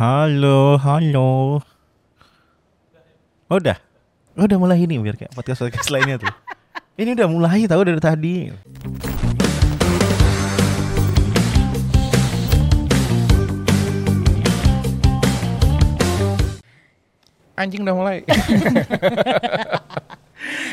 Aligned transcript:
Halo, 0.00 0.80
halo. 0.80 1.60
Oh, 3.52 3.60
udah. 3.60 3.76
Oh, 4.32 4.48
udah 4.48 4.56
mulai 4.56 4.80
ini 4.80 4.96
biar 4.96 5.12
kayak 5.12 5.36
podcast 5.36 5.60
podcast 5.60 5.92
lainnya 5.92 6.16
tuh. 6.16 6.32
Ini 6.96 7.12
udah 7.12 7.28
mulai 7.28 7.68
tahu 7.68 7.84
dari 7.84 8.00
tadi. 8.00 8.48
Anjing 17.60 17.84
udah 17.84 17.92
mulai. 18.00 18.16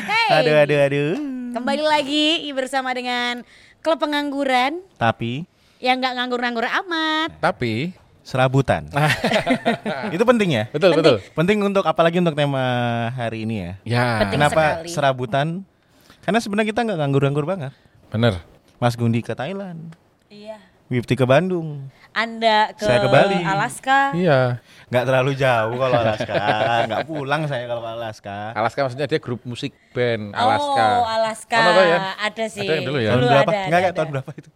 Hey, 0.08 0.40
Aduh, 0.40 0.56
aduh, 0.56 0.78
aduh. 0.88 1.12
kembali 1.52 1.84
lagi 1.84 2.48
bersama 2.56 2.96
dengan 2.96 3.44
klub 3.84 4.00
pengangguran 4.00 4.80
Tapi 4.96 5.44
yang 5.84 6.00
nggak 6.00 6.16
nganggur-nganggur 6.16 6.64
amat. 6.64 7.36
Tapi 7.36 7.92
serabutan. 8.28 8.92
Itu 10.14 10.22
penting 10.22 10.50
ya? 10.52 10.64
betul 10.68 10.92
Penting. 10.92 11.16
betul. 11.16 11.16
Penting 11.32 11.58
untuk 11.64 11.84
apalagi 11.84 12.20
untuk 12.20 12.36
tema 12.36 12.64
hari 13.10 13.48
ini 13.48 13.56
ya. 13.58 13.72
Ya. 13.88 14.06
Penting. 14.20 14.36
Kenapa 14.36 14.62
sekali. 14.76 14.88
serabutan? 14.92 15.46
Karena 16.20 16.38
sebenarnya 16.38 16.68
kita 16.68 16.80
nggak 16.84 16.98
nganggur-nganggur 17.00 17.46
banget. 17.48 17.72
Bener. 18.08 18.36
Mas 18.76 18.94
Gundi 18.94 19.24
ke 19.24 19.32
Thailand, 19.32 19.96
Iya. 20.28 20.60
Wipti 20.86 21.12
ke 21.12 21.24
Bandung, 21.24 21.88
Anda 22.12 22.72
ke, 22.72 22.80
Saya 22.80 23.00
ke 23.02 23.08
Bali. 23.08 23.40
Alaska. 23.42 24.12
Iya. 24.12 24.56
nggak 24.86 25.04
terlalu 25.04 25.32
jauh 25.34 25.74
kalau 25.74 25.96
Alaska, 25.98 26.44
nggak 26.86 27.04
pulang 27.04 27.42
saya 27.44 27.64
kalau 27.64 27.82
ke 27.82 27.90
Alaska. 27.90 28.36
Alaska 28.52 28.78
maksudnya 28.82 29.04
dia 29.04 29.18
grup 29.18 29.44
musik 29.44 29.72
band 29.92 30.32
Alaska. 30.32 30.84
Oh, 30.94 31.04
Alaska. 31.04 31.58
Tuh 31.60 31.84
ya? 31.84 31.98
Ada 32.22 32.44
sih. 32.46 32.60
Ada 32.62 32.72
yang 32.72 32.84
dulu 32.86 32.98
ya? 32.98 33.10
Tahun 33.10 33.20
berapa? 33.22 33.50
ada, 33.50 33.60
Nggak, 33.66 33.78
ada, 33.78 33.90
tahun 33.90 34.06
ada. 34.06 34.12
berapa 34.16 34.30
itu? 34.32 34.50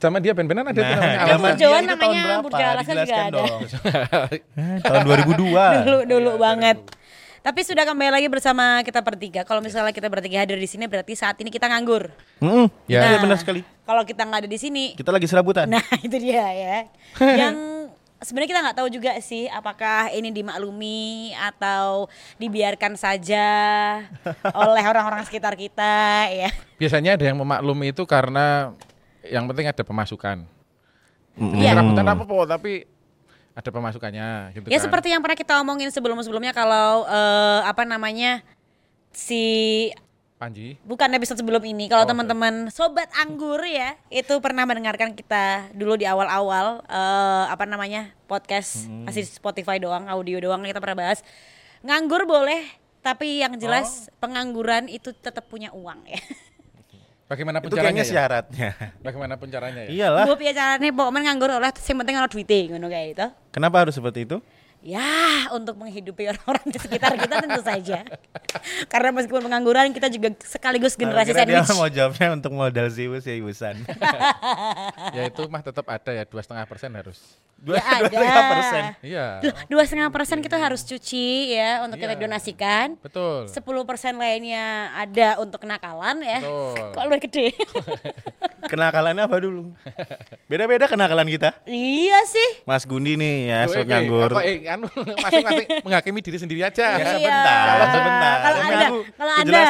Zaman 0.00 0.18
dia 0.18 0.32
band-bandan 0.32 0.64
ada 0.66 0.74
tuh 0.74 0.82
namanya 0.82 0.96
Nah, 0.96 1.12
Alaska. 1.14 1.30
zaman 1.30 1.50
Jawa 1.54 1.76
namanya 1.84 2.22
berapa? 2.24 2.42
Burj 2.42 2.54
Al 2.56 2.70
Alaska 2.72 2.92
juga 2.96 3.16
ada. 3.18 3.30
dong. 3.30 3.58
Eh, 4.56 4.78
tahun 4.80 5.00
2002. 5.04 5.76
Dulu 5.84 5.98
dulu 6.06 6.30
banget. 6.36 6.78
Tapi 7.40 7.60
sudah 7.62 7.84
kembali 7.84 8.10
lagi 8.10 8.28
bersama 8.28 8.80
kita 8.80 9.00
bertiga. 9.00 9.40
Kalau 9.42 9.60
misalnya 9.60 9.92
kita 9.92 10.08
bertiga 10.08 10.40
hadir 10.40 10.56
di 10.56 10.64
sini 10.64 10.84
berarti 10.84 11.12
saat 11.14 11.36
ini 11.36 11.48
kita 11.48 11.68
nganggur. 11.68 12.12
Mm-mm, 12.38 12.68
Ya. 12.84 13.00
iya 13.00 13.16
Nah, 13.16 13.20
benar 13.22 13.38
sekali. 13.38 13.60
Kalau 13.82 14.04
kita 14.04 14.24
nggak 14.24 14.40
ada 14.40 14.50
di 14.50 14.56
sini, 14.56 14.92
Kita 14.92 15.08
lagi 15.08 15.24
serabutan. 15.24 15.64
Nah 15.66 15.80
itu 16.06 16.16
dia 16.16 16.44
ya. 16.46 16.78
Yang 17.18 17.54
sebenarnya 18.20 18.48
kita 18.50 18.60
nggak 18.62 18.76
tahu 18.76 18.88
juga 18.90 19.12
sih 19.18 19.48
apakah 19.48 20.12
ini 20.12 20.28
dimaklumi 20.30 21.32
atau 21.34 22.12
dibiarkan 22.36 22.92
saja 22.94 23.48
oleh 24.46 24.84
orang-orang 24.84 25.24
sekitar 25.24 25.56
kita 25.56 26.28
ya. 26.28 26.52
Biasanya 26.76 27.16
ada 27.16 27.24
yang 27.24 27.36
memaklumi 27.36 27.90
itu 27.90 28.04
karena 28.04 28.76
yang 29.22 29.44
penting 29.44 29.66
ada 29.66 29.82
pemasukan. 29.82 30.44
Iya. 31.36 31.72
Serabutan 31.72 32.06
apa 32.06 32.24
po, 32.24 32.42
tapi 32.42 32.84
ada 33.50 33.68
pemasukannya 33.68 34.28
gitu 34.54 34.66
Ya 34.66 34.78
kan. 34.78 34.84
seperti 34.86 35.08
yang 35.10 35.20
pernah 35.20 35.36
kita 35.36 35.58
omongin 35.58 35.90
sebelum-sebelumnya 35.90 36.52
kalau 36.52 37.04
eh, 37.04 37.60
apa 37.64 37.82
namanya 37.82 38.40
si 39.10 39.90
Panji. 40.36 40.80
bukan 40.82 41.10
episode 41.12 41.36
sebelum 41.36 41.60
ini 41.60 41.84
kalau 41.84 42.06
Oh, 42.06 42.08
teman-teman 42.08 42.72
sobat 42.72 43.10
anggur 43.12 43.60
ya 43.60 43.98
itu 44.08 44.32
pernah 44.40 44.64
mendengarkan 44.64 45.12
kita 45.12 45.68
dulu 45.74 46.00
di 46.00 46.08
awal-awal 46.08 46.80
eh, 46.86 47.44
apa 47.50 47.68
namanya 47.68 48.08
podcast 48.24 48.88
masih 48.88 49.26
Spotify 49.26 49.76
doang 49.76 50.08
audio 50.08 50.40
doang 50.40 50.64
kita 50.64 50.80
pernah 50.80 51.04
bahas 51.04 51.20
nganggur 51.82 52.24
boleh 52.24 52.64
tapi 53.02 53.40
yang 53.40 53.56
jelas 53.56 54.08
pengangguran 54.16 54.88
itu 54.88 55.12
tetap 55.12 55.44
punya 55.44 55.68
uang 55.72 56.00
ya 56.06 56.16
Bagaimanapun 57.30 57.70
Itu 57.70 57.76
caranya 57.78 57.94
kayaknya 57.94 58.02
ya. 58.02 58.10
syaratnya. 58.10 58.68
Bagaimanapun 59.06 59.46
caranya 59.54 59.80
ya. 59.86 59.90
Iyalah. 59.94 60.24
gue 60.26 60.34
punya 60.36 60.50
caranya 60.50 60.90
pokoknya 60.90 61.20
nganggur 61.30 61.50
oleh 61.54 61.70
yang 61.70 61.98
penting 62.02 62.14
ono 62.18 62.26
duitnya 62.26 62.58
ngono 62.74 62.86
kayak 62.90 63.08
itu 63.14 63.26
Kenapa 63.54 63.76
harus 63.86 63.94
seperti 63.94 64.26
itu? 64.26 64.36
Ya, 64.80 65.04
untuk 65.50 65.76
menghidupi 65.76 66.24
orang-orang 66.24 66.64
di 66.66 66.78
sekitar 66.78 67.12
kita 67.14 67.36
tentu 67.38 67.60
saja. 67.60 68.00
Karena 68.88 69.12
meskipun 69.12 69.42
pengangguran, 69.42 69.92
kita 69.92 70.08
juga 70.08 70.32
sekaligus 70.40 70.96
generasi 70.96 71.30
Nah, 71.30 71.36
kira 71.36 71.44
dia 71.44 71.60
sandwich. 71.60 71.76
mau 71.76 71.88
jawabnya 71.90 72.28
untuk 72.32 72.52
modal 72.54 72.88
Zeus 72.88 73.22
ya 73.22 73.34
Ibusan. 73.34 73.76
ya 75.16 75.22
itu 75.26 75.42
mah 75.46 75.60
tetap 75.60 75.84
ada 75.84 76.10
ya 76.10 76.24
dua 76.24 76.40
setengah 76.40 76.64
persen 76.64 76.90
harus. 76.90 77.20
Dua 77.54 77.76
Ya 77.76 78.00
dua 78.00 78.08
setengah 78.24 78.48
persen. 78.48 78.82
Iya. 79.04 79.26
Dua 79.68 79.82
setengah 79.84 80.08
persen 80.08 80.38
kita 80.40 80.56
harus 80.56 80.80
cuci 80.80 81.28
ya 81.52 81.84
untuk 81.84 82.00
kita 82.00 82.16
Iya. 82.16 82.22
donasikan. 82.24 82.86
Betul. 82.98 83.52
10 83.52 83.60
persen 83.84 84.16
lainnya 84.16 84.64
ada 84.96 85.36
untuk 85.36 85.60
kenakalan 85.60 86.24
ya. 86.24 86.40
Betul. 86.40 86.88
Kok 86.96 87.02
lebih 87.04 87.20
gede? 87.28 87.46
Kenakalannya 88.62 89.22
apa 89.22 89.36
dulu? 89.38 89.72
Beda-beda 90.44 90.84
kenakalan 90.84 91.24
kita. 91.26 91.56
iya 91.64 92.20
sih. 92.24 92.60
Mas 92.62 92.82
Gundi 92.82 93.14
nih 93.14 93.36
ya, 93.46 93.58
sok 93.64 93.84
nganggur. 93.84 94.30
Apa, 94.30 94.42
eh, 94.42 94.66
anu, 94.66 94.86
masing-masing 95.16 95.66
menghakimi 95.84 96.20
diri 96.20 96.36
sendiri 96.36 96.60
aja. 96.62 96.86
Ya, 96.90 96.98
Iya. 96.98 97.12
sebentar, 97.14 97.64
Kalau 97.64 97.86
sebentar. 97.88 98.36
kalau 98.36 98.60
Anda- 98.60 98.90
kalau 99.14 99.34
Anda. 99.34 99.62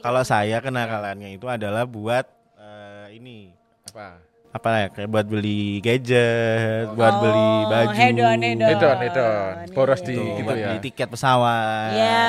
Kalau 0.00 0.22
saya 0.22 0.58
kenakalannya 0.58 1.28
itu 1.32 1.46
adalah 1.46 1.84
buat 1.84 2.26
eh, 2.56 3.06
ini 3.14 3.54
apa? 3.86 4.18
apa 4.52 4.68
ya 4.76 4.88
kayak 4.90 5.08
buat 5.08 5.24
beli 5.24 5.80
gadget, 5.80 6.84
buat 6.92 7.08
Oh, 7.10 7.20
beli 7.20 7.48
baju, 7.66 7.88
hedon, 7.90 8.38
hedon. 8.38 8.68
Hedon, 8.68 8.96
hedon. 9.00 9.52
Boros 9.72 10.00
di 10.02 10.12
gitu 10.12 10.44
buat 10.44 10.54
ya. 10.54 10.66
beli 10.68 10.78
tiket 10.82 11.08
pesawat. 11.08 11.88
Ya, 11.90 12.20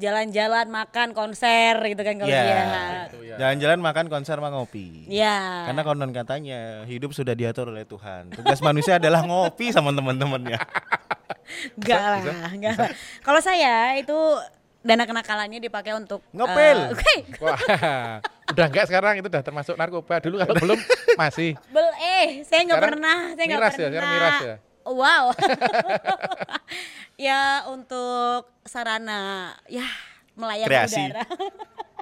jalan-jalan, 0.00 0.66
makan, 0.66 1.12
konser 1.12 1.76
gitu 1.84 2.00
kan 2.00 2.14
kalau 2.16 2.26
Iya. 2.26 2.42
dia. 2.42 2.62
Gitu 3.04 3.18
ya. 3.22 3.36
Jalan-jalan 3.36 3.78
makan 3.78 4.06
konser 4.08 4.34
sama 4.34 4.48
ngopi. 4.48 5.04
Ya. 5.06 5.68
Karena 5.68 5.82
konon 5.82 6.10
katanya 6.10 6.60
hidup 6.84 7.12
sudah 7.12 7.32
diatur 7.32 7.68
oleh 7.68 7.84
Tuhan. 7.84 8.32
Tugas 8.32 8.58
manusia 8.60 8.96
adalah 8.96 9.20
ngopi 9.20 9.68
sama 9.68 9.92
teman-temannya. 9.92 10.56
Enggak 11.76 12.00
lah, 12.00 12.20
enggak 12.48 12.74
lah. 12.74 12.90
Kalau 13.20 13.40
saya 13.40 13.94
itu 13.94 14.16
dana 14.80 15.04
kenakalannya 15.04 15.60
dipakai 15.60 15.92
untuk 15.92 16.24
Ngepil. 16.30 16.78
eh, 16.80 16.92
Oke. 16.94 17.14
Wah, 17.44 17.60
udah 18.48 18.66
enggak 18.66 18.86
sekarang 18.86 19.18
itu 19.18 19.28
udah 19.28 19.42
termasuk 19.42 19.74
narkoba. 19.74 20.18
Dulu 20.18 20.40
kalau 20.40 20.54
belum 20.64 20.78
masih. 21.14 21.58
Bel 21.68 21.84
eh, 21.98 22.40
saya 22.42 22.64
nggak 22.64 22.78
Sekarang 22.78 22.92
pernah, 22.96 23.18
saya 23.30 23.44
nggak 23.44 23.58
miras 23.58 23.74
pernah. 23.74 23.90
ya, 23.92 24.00
miras 24.08 24.36
ya? 24.40 24.56
Wow. 24.86 25.32
ya 27.26 27.68
untuk 27.68 28.48
sarana 28.64 29.52
ya 29.68 29.84
melayang 30.38 30.68
Kreasi. 30.68 31.00
udara. 31.10 31.24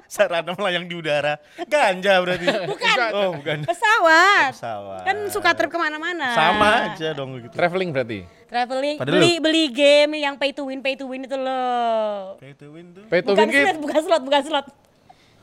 Sarana 0.09 0.57
melayang 0.57 0.89
di 0.89 0.97
udara. 0.97 1.37
Ganja 1.69 2.17
berarti. 2.17 2.49
Bukan. 2.73 2.97
Oh, 3.13 3.29
bukan. 3.37 3.61
Pesawat. 3.61 4.57
Pesawat. 4.57 5.05
Kan 5.05 5.17
suka 5.29 5.53
trip 5.53 5.69
ke 5.69 5.77
mana-mana. 5.77 6.33
Sama 6.33 6.69
aja 6.89 7.13
dong 7.13 7.37
gitu. 7.37 7.53
Traveling 7.53 7.93
berarti. 7.93 8.25
Traveling, 8.49 8.97
Padahal 8.97 9.21
beli 9.21 9.33
beli 9.37 9.65
game 9.69 10.25
yang 10.25 10.33
pay 10.33 10.49
to 10.49 10.65
win, 10.65 10.81
pay 10.81 10.97
to 10.97 11.05
win 11.05 11.29
itu 11.29 11.37
loh. 11.37 12.41
Pay 12.41 12.57
to 12.57 12.73
win 12.73 12.89
tuh. 12.97 13.05
Pay 13.05 13.21
to 13.21 13.37
bukan 13.37 13.45
win 13.45 13.53
ki- 13.53 13.61
slot, 13.61 13.77
bukan 13.77 14.01
slot, 14.01 14.23
bukan 14.25 14.41
slot. 14.41 14.65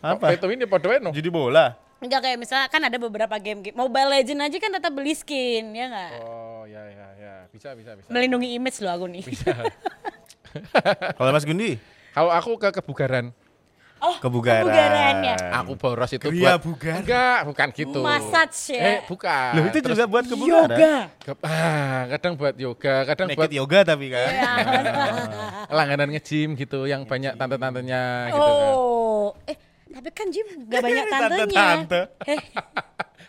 Apa? 0.02 0.24
Pay 0.34 0.36
to 0.42 0.46
win 0.50 0.58
ya 0.58 0.66
wae 0.66 0.98
no. 0.98 1.14
Jadi 1.14 1.30
bola. 1.30 1.78
Enggak 1.96 2.26
kayak 2.26 2.38
misalnya 2.42 2.66
kan 2.68 2.82
ada 2.82 2.98
beberapa 2.98 3.38
game, 3.40 3.62
game 3.62 3.76
Mobile 3.78 4.10
Legend 4.18 4.50
aja 4.50 4.56
kan 4.58 4.68
tetap 4.74 4.92
beli 4.92 5.14
skin, 5.16 5.72
ya 5.72 5.86
enggak? 5.88 6.10
Oh, 6.20 6.45
ya 6.66 6.82
ya 6.84 7.06
ya. 7.16 7.34
Bisa 7.48 7.72
bisa 7.72 7.94
bisa. 7.94 8.08
Melindungi 8.08 8.52
image 8.52 8.78
loh 8.80 8.92
aku 8.92 9.06
nih. 9.08 9.22
Kalau 11.16 11.30
Mas 11.30 11.44
Gundi, 11.44 11.76
Kalau 12.10 12.30
aku 12.30 12.56
ke 12.56 12.72
kebugaran, 12.72 13.28
Oh, 13.96 14.12
kebugaran. 14.18 14.64
kebugarannya. 14.64 15.36
aku 15.52 15.72
boros 15.74 16.08
itu 16.10 16.28
Gria 16.28 16.56
buat 16.56 16.60
bugar. 16.62 17.00
Enggak, 17.00 17.38
bukan 17.44 17.68
gitu. 17.72 18.00
Massage 18.00 18.72
ya. 18.72 18.82
Eh, 18.82 18.98
bukan. 19.04 19.50
Loh 19.52 19.64
itu 19.66 19.78
Terus 19.80 19.96
juga 19.96 20.04
buat 20.06 20.24
kebugaran. 20.26 20.68
Yoga. 20.70 20.96
ke- 21.16 21.40
ah, 21.40 22.00
kadang 22.10 22.32
buat 22.34 22.54
yoga, 22.56 22.94
kadang 23.04 23.26
buat 23.32 23.48
Naked 23.48 23.56
yoga 23.56 23.78
tapi 23.86 24.06
kan. 24.08 24.28
Ya. 24.28 24.52
langganan 25.76 26.08
nge-gym 26.10 26.52
gitu 26.54 26.84
yang 26.84 27.04
banyak 27.04 27.34
tante-tantenya 27.34 28.02
gitu 28.30 28.52
kan. 28.52 28.72
Oh, 28.76 29.32
eh 29.44 29.56
tapi 29.86 30.08
kan 30.12 30.26
Jim 30.28 30.44
gak 30.68 30.80
banyak 30.82 31.04
tantenya. 31.12 31.44
Tante-tante. 31.48 32.00
Eh, 32.26 32.40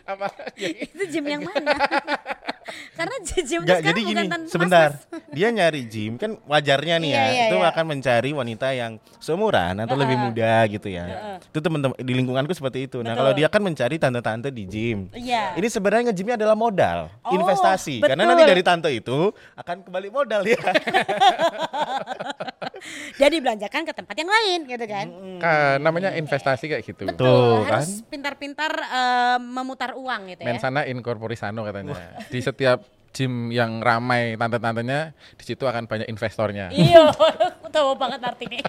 Apa? 0.04 0.26
Ya, 0.52 0.68
itu 0.84 1.02
Jim 1.10 1.24
yang 1.26 1.42
mana? 1.44 1.76
Karena 2.98 3.14
Jim 3.22 3.60
Enggak, 3.62 3.78
tuh 3.80 3.86
jadi 3.88 4.00
gini, 4.02 4.26
sebentar. 4.50 4.88
Dia 5.36 5.48
nyari 5.54 5.86
gym 5.86 6.18
kan 6.18 6.36
wajarnya 6.44 6.98
nih 6.98 7.10
Iya, 7.14 7.20
ya, 7.20 7.26
iya, 7.30 7.44
itu 7.48 7.56
iya. 7.56 7.68
akan 7.70 7.84
mencari 7.86 8.30
wanita 8.34 8.68
yang 8.74 8.92
seumuran 9.22 9.74
atau 9.80 9.94
lebih 9.94 10.16
muda 10.18 10.66
gitu 10.66 10.88
ya. 10.90 11.38
Itu 11.40 11.58
teman-teman 11.62 11.94
di 11.96 12.12
lingkunganku 12.12 12.52
seperti 12.52 12.90
itu. 12.90 12.98
Nah, 13.00 13.14
Betul. 13.14 13.20
kalau 13.22 13.32
dia 13.38 13.48
kan 13.48 13.62
mencari 13.62 13.96
tante-tante 13.96 14.48
di 14.50 14.64
gym. 14.66 15.08
Iya. 15.14 15.54
Ini 15.56 15.66
sebenarnya 15.70 16.10
nge-gymnya 16.10 16.36
adalah 16.40 16.56
modal, 16.58 16.98
Oh, 17.22 17.32
investasi. 17.32 18.02
Karena 18.02 18.26
betul. 18.26 18.30
nanti 18.34 18.44
dari 18.50 18.62
tante 18.66 18.88
itu 18.90 19.30
akan 19.54 19.76
kembali 19.86 20.08
modal 20.10 20.42
ya. 20.44 20.58
Jadi 23.16 23.36
belanjakan 23.42 23.82
ke 23.86 23.92
tempat 23.92 24.14
yang 24.18 24.30
lain 24.30 24.58
gitu 24.66 24.84
kan. 24.88 25.06
kan, 25.40 25.76
namanya 25.82 26.14
investasi 26.14 26.70
kayak 26.70 26.82
gitu. 26.86 27.04
Tuh, 27.14 27.64
kan. 27.66 27.82
harus 27.82 28.02
pintar-pintar 28.06 28.72
eh, 28.74 29.38
memutar 29.42 29.94
uang 29.98 30.34
gitu 30.34 30.42
ya. 30.42 30.48
Mensana 30.54 30.86
in 30.86 31.02
corpore 31.02 31.34
sano 31.34 31.66
katanya. 31.66 32.22
Di 32.30 32.40
setiap 32.42 32.82
gym 33.12 33.50
yang 33.50 33.80
ramai 33.80 34.36
tante-tantenya, 34.36 35.16
di 35.36 35.44
situ 35.44 35.64
akan 35.64 35.88
banyak 35.88 36.06
investornya. 36.06 36.68
Iya, 36.70 37.10
tahu 37.74 37.96
banget 37.96 38.20
artinya. 38.22 38.62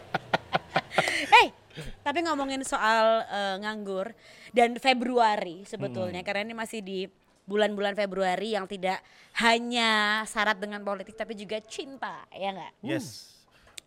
hey, 1.33 1.53
tapi 2.01 2.25
ngomongin 2.25 2.63
soal 2.63 3.23
eh, 3.27 3.55
nganggur 3.61 4.15
dan 4.55 4.75
Februari 4.81 5.63
sebetulnya 5.67 6.25
karena 6.25 6.49
ini 6.49 6.55
masih 6.57 6.81
di 6.81 7.05
bulan-bulan 7.49 7.97
Februari 7.97 8.53
yang 8.53 8.69
tidak 8.69 9.01
hanya 9.41 10.21
syarat 10.29 10.61
dengan 10.61 10.85
politik 10.85 11.17
tapi 11.17 11.33
juga 11.33 11.57
cinta, 11.65 12.29
ya 12.29 12.53
nggak? 12.53 12.73
Yes. 12.85 13.38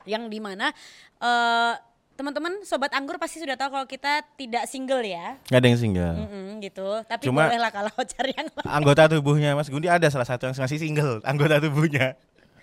Yang 0.05 0.29
di 0.29 0.39
mana 0.39 0.71
eh 1.19 1.75
teman-teman 2.13 2.61
sobat 2.63 2.93
anggur 2.93 3.17
pasti 3.17 3.41
sudah 3.41 3.57
tahu 3.57 3.73
kalau 3.73 3.87
kita 3.87 4.21
tidak 4.37 4.67
single 4.67 5.01
ya, 5.01 5.41
Gak 5.45 5.59
ada 5.59 5.67
yang 5.67 5.81
single. 5.81 6.15
Mm-mm, 6.15 6.61
gitu. 6.61 7.03
Tapi 7.03 7.25
Cuma- 7.25 7.49
bolehlah 7.49 7.73
kalau 7.73 7.91
cari 8.13 8.33
yang 8.33 8.47
lain. 8.47 8.69
Anggota 8.69 9.09
tubuhnya 9.09 9.53
Mas 9.53 9.67
Gundi 9.67 9.87
ada 9.87 10.07
salah 10.07 10.25
satu 10.25 10.45
yang 10.45 10.55
masih 10.55 10.79
single. 10.79 11.19
Anggota 11.23 11.59
tubuhnya. 11.59 12.15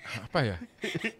Apa 0.09 0.41
ya? 0.41 0.57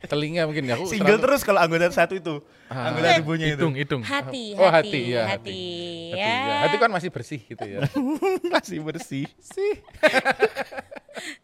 Telinga 0.03 0.45
mungkin 0.45 0.65
ya. 0.65 0.73
Aku 0.73 0.89
Single 0.89 1.17
terlalu- 1.17 1.23
terus 1.25 1.41
kalau 1.43 1.59
anggota 1.59 1.89
satu 1.89 2.13
itu. 2.15 2.41
Ah, 2.65 2.89
Anggota 2.89 3.17
tubuhnya 3.17 3.45
itu. 3.49 3.57
Hitung, 3.59 3.73
hitung. 3.75 4.01
Hati, 4.01 4.53
oh, 4.55 4.65
hati, 4.65 4.89
hati, 4.89 4.99
ya, 5.09 5.21
hati, 5.25 5.29
hati. 5.29 5.61
ya. 6.09 6.25
Hati, 6.25 6.49
ya. 6.49 6.57
Hati 6.63 6.75
kan 6.77 6.89
masih 6.89 7.09
bersih 7.09 7.41
gitu 7.43 7.65
ya. 7.65 7.79
masih 8.53 8.77
bersih. 8.81 9.25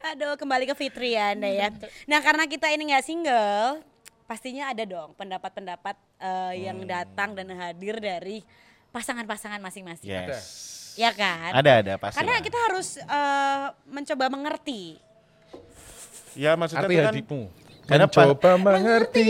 Aduh, 0.05 0.37
kembali 0.37 0.65
ke 0.65 0.75
Fitri 0.75 1.13
ya 1.13 1.33
Anda 1.33 1.49
ya. 1.49 1.67
Nah, 2.05 2.19
karena 2.21 2.45
kita 2.45 2.71
ini 2.71 2.89
nggak 2.89 3.03
single, 3.03 3.83
pastinya 4.25 4.69
ada 4.69 4.83
dong 4.83 5.13
pendapat-pendapat 5.13 5.95
yang 6.57 6.81
Hmm. 6.81 6.89
datang 6.89 7.29
dan 7.33 7.49
hadir 7.53 7.97
dari 7.97 8.41
pasangan-pasangan 8.89 9.59
masing-masing. 9.59 10.09
Yes. 10.09 10.73
Ya 10.95 11.11
kan? 11.11 11.51
Ada 11.53 11.71
ada 11.83 11.93
pasti. 11.99 12.15
Karena 12.17 12.39
kita 12.39 12.57
harus 12.71 12.97
eh, 12.97 13.65
mencoba 13.85 14.25
mengerti. 14.29 14.97
ya 16.35 16.51
maksudnya 16.59 16.83
Arti 16.83 16.95
kan 16.95 17.05
hadirmu. 17.11 17.41
Kenapa? 17.85 18.11
Mencoba 18.25 18.51
mengerti. 18.57 19.29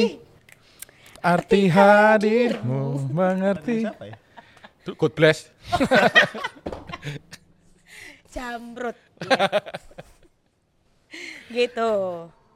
Arti 1.20 1.62
hadirmu 1.68 3.12
mengerti. 3.12 3.84
siapa 3.86 4.06
ya? 4.10 4.16
God 4.86 5.14
bless. 5.18 5.50
Jamrut. 8.34 8.98
gitu. 11.50 11.92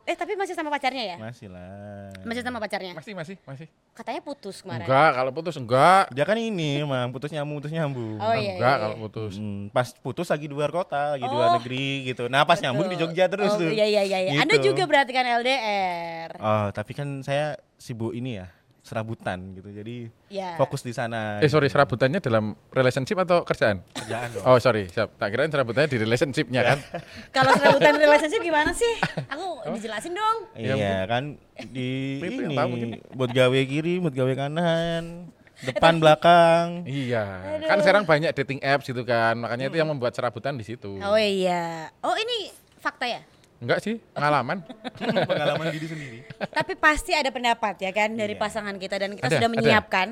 Eh, 0.10 0.18
tapi 0.18 0.34
masih 0.34 0.58
sama 0.58 0.74
pacarnya 0.74 1.14
ya? 1.14 1.18
Masih 1.22 1.54
lah. 1.54 2.10
Masih 2.26 2.42
sama 2.42 2.58
pacarnya. 2.58 2.98
Masih, 2.98 3.14
masih, 3.14 3.38
masih. 3.46 3.70
Katanya 3.94 4.26
putus 4.26 4.66
kemarin. 4.66 4.90
Enggak, 4.90 5.10
kalau 5.14 5.32
putus 5.38 5.56
enggak. 5.62 6.10
Dia 6.10 6.26
kan 6.26 6.34
ini 6.42 6.82
emang 6.82 7.14
putus 7.14 7.30
nyambung 7.30 7.62
putus 7.62 7.70
nyambung. 7.70 8.18
Oh 8.18 8.34
iya. 8.34 8.58
enggak 8.58 8.74
iya. 8.74 8.82
kalau 8.82 8.96
putus. 9.06 9.38
Hmm, 9.38 9.70
pas 9.70 9.86
putus 10.02 10.26
lagi 10.34 10.50
di 10.50 10.54
luar 10.58 10.74
kota, 10.74 11.14
lagi 11.14 11.22
di 11.22 11.30
Oh. 11.30 11.38
luar 11.38 11.62
negeri 11.62 12.10
gitu. 12.10 12.26
Nah, 12.26 12.42
pas 12.42 12.58
nyambung 12.58 12.90
di 12.90 12.98
Jogja 12.98 13.30
terus 13.30 13.54
oh, 13.54 13.62
tuh. 13.62 13.70
Iya 13.70 13.86
iya 13.86 14.02
iya. 14.02 14.20
iya. 14.26 14.32
Anda 14.42 14.58
Gitu. 14.58 14.74
juga 14.74 14.90
berarti 14.90 15.12
kan 15.14 15.26
LDR. 15.30 16.30
Oh, 16.42 16.68
tapi 16.74 16.98
kan 16.98 17.22
saya 17.22 17.62
sibuk 17.78 18.18
ini 18.18 18.42
ya, 18.42 18.50
serabutan 18.90 19.54
gitu. 19.54 19.70
Jadi 19.70 20.10
Ya. 20.28 20.58
fokus 20.58 20.82
di 20.82 20.90
sana. 20.90 21.38
Eh 21.38 21.46
sorry, 21.46 21.70
serabutannya 21.70 22.18
dalam 22.18 22.58
relationship 22.70 23.22
atau 23.22 23.42
kerjaan? 23.42 23.86
Kerjaan 23.94 24.28
dong. 24.32 24.44
Oh 24.44 24.58
sorry, 24.58 24.90
siap. 24.90 25.14
Tak 25.16 25.30
kirain 25.30 25.48
serabutannya 25.48 25.86
di 25.88 26.00
relationshipnya 26.00 26.62
kan? 26.64 26.78
Kalau 27.36 27.54
serabutan 27.54 27.94
relationship 27.96 28.42
gimana 28.42 28.74
sih? 28.74 28.94
Aku 29.30 29.46
dijelasin 29.72 30.12
dong. 30.12 30.38
Iya 30.54 31.06
kan 31.06 31.38
di 31.64 32.18
ini 32.20 32.52
tahu 32.52 32.68
mungkin. 32.68 32.90
buat 33.12 33.30
gawe 33.30 33.60
kiri, 33.64 34.00
buat 34.00 34.12
gawe 34.12 34.34
kanan, 34.34 35.30
depan 35.68 36.00
belakang. 36.00 36.82
iya. 36.84 37.46
Kan 37.62 37.78
sekarang 37.80 38.04
banyak 38.04 38.32
dating 38.34 38.60
apps 38.60 38.88
gitu 38.88 39.04
kan, 39.04 39.36
makanya 39.36 39.68
itu 39.68 39.78
yang 39.78 39.88
membuat 39.88 40.12
serabutan 40.12 40.56
di 40.56 40.64
situ. 40.64 40.98
Oh 40.98 41.14
iya. 41.16 41.94
Oh 42.00 42.16
ini 42.16 42.50
fakta 42.78 43.06
ya? 43.06 43.22
Enggak 43.60 43.84
sih, 43.84 44.00
pengalaman. 44.16 44.64
Pengalaman 45.30 45.68
diri 45.76 45.84
sendiri. 45.84 46.20
Tapi 46.40 46.80
pasti 46.80 47.12
ada 47.12 47.28
pendapat 47.28 47.76
ya 47.84 47.92
kan 47.92 48.16
dari 48.16 48.32
Iya. 48.32 48.40
pasangan 48.40 48.76
kita 48.80 48.96
dan 48.96 49.12
kita 49.20 49.28
Ada, 49.28 49.36
sudah 49.36 49.50
ada. 49.52 49.56
menyiapkan 49.60 50.08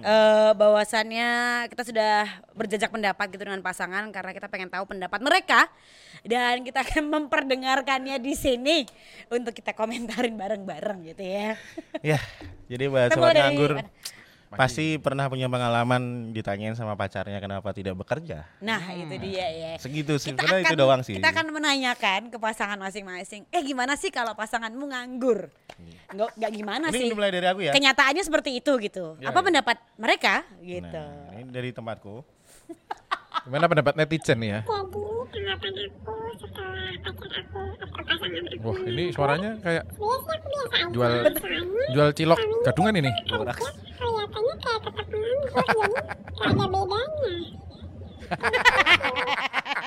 eh, 0.00 0.50
bahwasannya 0.56 1.28
kita 1.68 1.82
sudah 1.84 2.14
berjejak 2.56 2.88
pendapat 2.88 3.28
gitu 3.28 3.44
dengan 3.44 3.60
pasangan 3.60 4.08
karena 4.08 4.32
kita 4.32 4.48
pengen 4.48 4.72
tahu 4.72 4.88
pendapat 4.88 5.20
mereka 5.20 5.68
dan 6.24 6.64
kita 6.64 6.80
akan 6.80 7.04
memperdengarkannya 7.20 8.16
di 8.16 8.32
sini 8.32 8.88
untuk 9.28 9.52
kita 9.52 9.76
komentarin 9.76 10.32
bareng-bareng 10.32 10.98
gitu 11.06 11.20
ya. 11.20 11.52
ya, 12.00 12.18
jadi 12.64 12.88
buat 12.88 13.12
sobat 13.12 13.36
dari 13.36 13.40
nganggur 13.44 13.72
mana? 13.76 13.92
Pasti 14.56 14.96
pernah 14.96 15.28
punya 15.28 15.46
pengalaman 15.46 16.32
ditanyain 16.32 16.74
sama 16.74 16.96
pacarnya 16.96 17.38
kenapa 17.38 17.70
tidak 17.70 17.94
bekerja. 17.94 18.48
Nah 18.58 18.80
itu 18.90 19.14
dia 19.20 19.46
ya. 19.46 19.72
Segitu 19.76 20.16
sih, 20.16 20.32
Kita 20.32 20.44
akan, 20.48 20.64
itu 20.64 20.74
doang 20.74 21.00
sih. 21.04 21.14
kita 21.14 21.30
akan 21.30 21.52
menanyakan 21.52 22.32
ke 22.32 22.36
pasangan 22.36 22.76
masing-masing. 22.76 23.44
Eh 23.48 23.62
gimana 23.62 23.94
sih 23.94 24.08
kalau 24.08 24.32
pasanganmu 24.32 24.84
nganggur? 24.88 25.52
Enggak, 26.08 26.32
enggak 26.34 26.52
gimana 26.52 26.86
Ini 26.88 26.96
sih? 26.96 27.08
dimulai 27.12 27.30
dari 27.30 27.46
aku 27.46 27.60
ya. 27.62 27.72
Kenyataannya 27.76 28.22
seperti 28.24 28.50
itu 28.58 28.72
gitu. 28.80 29.14
Ya, 29.20 29.30
Apa 29.30 29.40
ya. 29.40 29.44
pendapat 29.52 29.76
mereka 30.00 30.34
gitu? 30.58 31.04
Nah, 31.04 31.36
ini 31.36 31.50
dari 31.52 31.70
tempatku. 31.70 32.24
Gimana 33.46 33.70
pendapat 33.70 33.94
netizen 33.94 34.42
nih 34.42 34.50
ya? 34.58 34.60
Jadi 34.66 34.74
tanggapan 35.30 35.72
aku 35.86 36.10
setelah 36.34 36.90
pacar 36.98 37.30
aku 37.38 37.62
atau 37.78 37.86
pasangan 37.94 38.42
aku 38.50 38.66
Wah 38.66 38.78
ini 38.90 39.04
suaranya 39.14 39.50
kayak 39.62 39.84
Biasanya 39.94 40.34
aku 40.34 40.46
biasa 40.50 40.74
aja 40.74 40.90
jual 40.90 41.12
jual 41.94 42.08
cilok 42.10 42.40
gadungan 42.66 42.94
ini. 42.98 43.10
kelihatannya 43.14 44.54
kayak 44.58 44.82
Jadi 44.82 44.82
gak 44.82 44.82
ada 44.82 44.90
bedanya 44.90 45.46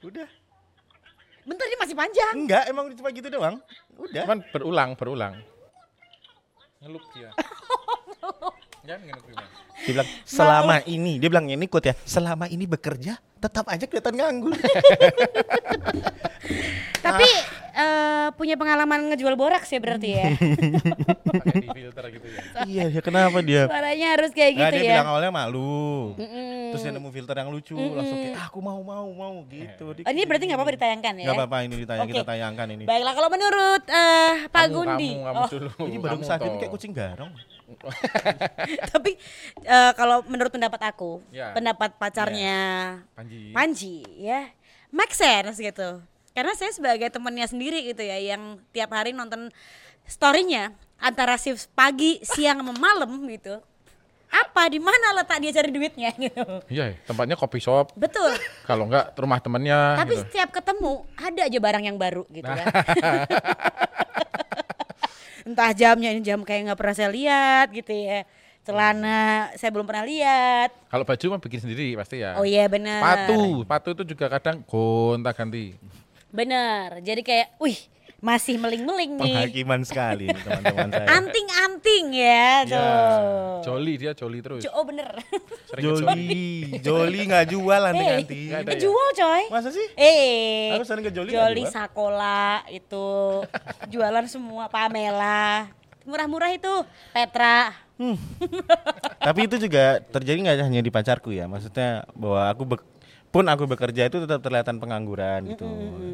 Udah. 0.00 0.28
Bentar 1.44 1.66
ini 1.66 1.76
masih 1.76 1.96
panjang. 1.98 2.34
Enggak, 2.38 2.64
emang 2.70 2.86
cuma 2.94 3.10
gitu 3.12 3.28
doang. 3.28 3.60
Udah. 3.98 4.22
Cuman 4.24 4.38
berulang, 4.54 4.90
berulang. 4.96 5.34
Ngelup 6.80 7.04
dia. 7.12 7.34
Dia 8.80 8.96
bilang 9.86 10.08
selama 10.24 10.76
ini, 10.84 11.16
dia 11.16 11.28
bilang 11.28 11.46
ini 11.46 11.66
quote 11.66 11.88
ya, 11.88 11.94
selama 12.02 12.46
ini 12.46 12.64
bekerja 12.64 13.16
tetap 13.36 13.64
aja 13.66 13.84
kelihatan 13.84 14.14
nganggur. 14.14 14.52
Tapi 17.00 17.24
Ah. 17.70 18.28
eh, 18.28 18.28
punya 18.36 18.60
pengalaman 18.60 19.08
ngejual 19.08 19.32
boraks 19.32 19.72
ya 19.72 19.80
berarti 19.80 20.08
ya. 20.12 20.36
Pakai 20.36 21.64
di 21.64 21.68
filter 21.72 22.04
gitu 22.12 22.26
ya. 22.28 22.40
iya, 22.70 22.84
ya 22.92 23.00
kenapa 23.00 23.40
dia? 23.40 23.64
Suaranya 23.64 24.08
harus 24.12 24.30
kayak 24.36 24.52
Nggak, 24.52 24.68
gitu 24.68 24.76
dia 24.76 24.84
ya. 24.84 24.92
bilang 25.00 25.08
awalnya 25.08 25.32
malu. 25.32 26.12
Mm-mm. 26.20 26.76
Terus 26.76 26.82
dia 26.84 26.92
nemu 26.92 27.08
filter 27.08 27.36
yang 27.40 27.48
lucu, 27.48 27.76
langsung 27.78 28.18
kayak 28.20 28.36
ah, 28.36 28.44
aku 28.52 28.58
mau 28.60 28.80
mau 28.84 29.08
mau 29.08 29.34
gitu. 29.48 29.96
Dia 29.96 30.04
Oh, 30.04 30.12
ini 30.12 30.22
berarti 30.28 30.44
nggak 30.44 30.58
apa-apa 30.60 30.72
ditayangkan 30.76 31.12
ya? 31.16 31.24
Nggak 31.24 31.36
apa-apa 31.40 31.56
ini 31.64 31.74
ditayang, 31.80 32.04
Oke. 32.04 32.12
kita 32.12 32.24
tayangkan 32.28 32.66
ini. 32.68 32.84
Baiklah 32.84 33.14
kalau 33.16 33.28
menurut 33.32 33.82
eh, 33.88 34.32
Pak 34.52 34.60
Kamu, 34.62 34.74
Gundi. 34.76 35.10
Kamu, 35.16 35.24
kamu 35.24 35.40
Oh, 35.40 35.48
dulu. 35.48 35.70
Ini 35.88 35.96
baru 35.96 36.16
ini 36.20 36.56
kayak 36.60 36.72
kucing 36.76 36.92
garong. 36.92 37.32
tapi 38.92 39.14
eh, 39.60 39.92
kalau 39.94 40.22
menurut 40.24 40.50
pendapat 40.50 40.80
aku, 40.86 41.22
Ya. 41.28 41.52
pendapat 41.52 41.94
pacarnya 41.94 42.58
Panji. 43.12 43.50
Panji 43.50 43.94
ya, 44.16 44.50
make 44.88 45.12
sense 45.12 45.56
gitu. 45.56 46.02
Karena 46.30 46.54
saya 46.54 46.70
sebagai 46.70 47.10
temennya 47.10 47.46
sendiri 47.46 47.82
gitu 47.84 48.00
ya, 48.00 48.16
yang 48.16 48.58
tiap 48.70 48.90
hari 48.90 49.10
nonton 49.10 49.50
storynya 50.04 50.70
antara 50.96 51.34
shift 51.34 51.66
pagi, 51.72 52.22
siang, 52.22 52.60
sama 52.60 52.72
malam 52.72 53.10
gitu. 53.26 53.58
Apa 54.30 54.70
di 54.70 54.78
mana 54.78 55.10
letak 55.12 55.42
dia 55.42 55.50
cari 55.50 55.74
duitnya 55.74 56.14
gitu. 56.22 56.62
Iya, 56.70 56.94
tempatnya 57.02 57.34
kopi 57.34 57.58
shop. 57.58 57.98
Betul. 57.98 58.30
Kalau 58.62 58.86
enggak 58.86 59.10
rumah 59.14 59.42
temennya 59.42 59.98
Tapi 59.98 60.14
gitu. 60.14 60.22
setiap 60.22 60.54
ketemu 60.54 61.02
ada 61.18 61.42
aja 61.44 61.58
barang 61.58 61.82
yang 61.82 61.98
baru 61.98 62.22
gitu 62.30 62.46
kan. 62.46 62.66
Entah 65.50 65.74
jamnya 65.74 66.14
ini 66.14 66.22
jam 66.22 66.46
kayak 66.46 66.70
nggak 66.70 66.78
pernah 66.78 66.94
saya 66.94 67.10
lihat 67.10 67.74
gitu 67.74 67.90
ya. 67.90 68.22
Celana 68.62 69.50
saya 69.58 69.70
belum 69.74 69.82
pernah 69.82 70.06
lihat. 70.06 70.70
Kalau 70.86 71.02
baju 71.02 71.24
mah 71.34 71.40
bikin 71.42 71.60
sendiri 71.66 71.98
pasti 71.98 72.22
ya. 72.22 72.38
Oh 72.38 72.46
iya 72.46 72.70
benar. 72.70 73.02
Patu, 73.02 73.66
patu 73.66 73.88
itu 73.98 74.14
juga 74.14 74.30
kadang 74.30 74.62
gonta 74.62 75.34
ganti. 75.34 75.74
Benar. 76.30 77.02
Jadi 77.02 77.26
kayak, 77.26 77.58
wih 77.58 77.74
masih 78.20 78.56
meling-meling 78.56 79.16
nih. 79.16 79.24
Penghakiman 79.26 79.80
sekali 79.82 80.28
nih 80.28 80.40
teman-teman 80.40 80.88
saya. 80.90 81.06
Anting-anting 81.10 82.04
ya 82.12 82.46
tuh. 82.62 82.76
Ya, 82.76 82.92
joli 83.62 83.92
dia 83.96 84.12
joli 84.12 84.38
terus. 84.38 84.60
Jo- 84.60 84.72
Oh 84.72 84.84
bener. 84.84 85.08
Sering 85.68 85.84
Joli. 85.86 86.38
Joli, 86.78 87.20
nggak 87.24 87.46
jual 87.48 87.80
anting-anting. 87.82 88.40
Nggak 88.46 88.60
ada 88.60 88.70
Eh, 88.70 88.76
ya? 88.76 88.80
jual 88.82 89.08
coy. 89.14 89.42
Masa 89.48 89.68
sih? 89.70 89.86
Eh, 89.94 90.72
Aku 90.72 90.84
sering 90.84 91.02
ke 91.02 91.10
Joli 91.10 91.30
Joli. 91.30 91.64
Sakola 91.66 92.60
itu 92.68 93.40
jualan 93.86 94.24
semua 94.26 94.68
Pamela. 94.68 95.72
Murah-murah 96.02 96.50
itu 96.50 96.72
Petra. 97.10 97.72
Tapi 99.18 99.40
itu 99.44 99.56
juga 99.58 100.00
terjadi 100.02 100.38
nggak 100.40 100.56
hanya 100.62 100.80
di 100.80 100.88
pacarku 100.88 101.30
ya. 101.30 101.44
Maksudnya 101.44 102.08
bahwa 102.12 102.48
aku 102.48 102.62
pun 103.30 103.46
aku 103.46 103.62
bekerja 103.64 104.10
itu 104.10 104.26
tetap 104.26 104.42
terlihat 104.42 104.66
pengangguran 104.74 105.46
gitu. 105.46 105.62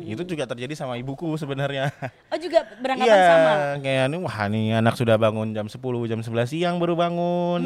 Itu 0.04 0.22
juga 0.22 0.44
terjadi 0.44 0.76
sama 0.76 1.00
ibuku 1.00 1.32
sebenarnya. 1.34 1.88
Oh 2.26 2.36
juga 2.36 2.66
beranggapan 2.82 3.08
Iya, 3.08 3.24
sama. 3.24 3.54
kayak 3.80 4.04
nih 4.12 4.18
wah 4.20 4.38
nih 4.50 4.64
anak 4.76 4.94
sudah 4.98 5.16
bangun 5.16 5.56
jam 5.56 5.66
10, 5.66 5.80
jam 6.04 6.20
11 6.20 6.52
siang 6.52 6.76
baru 6.76 6.92
bangun. 6.92 7.62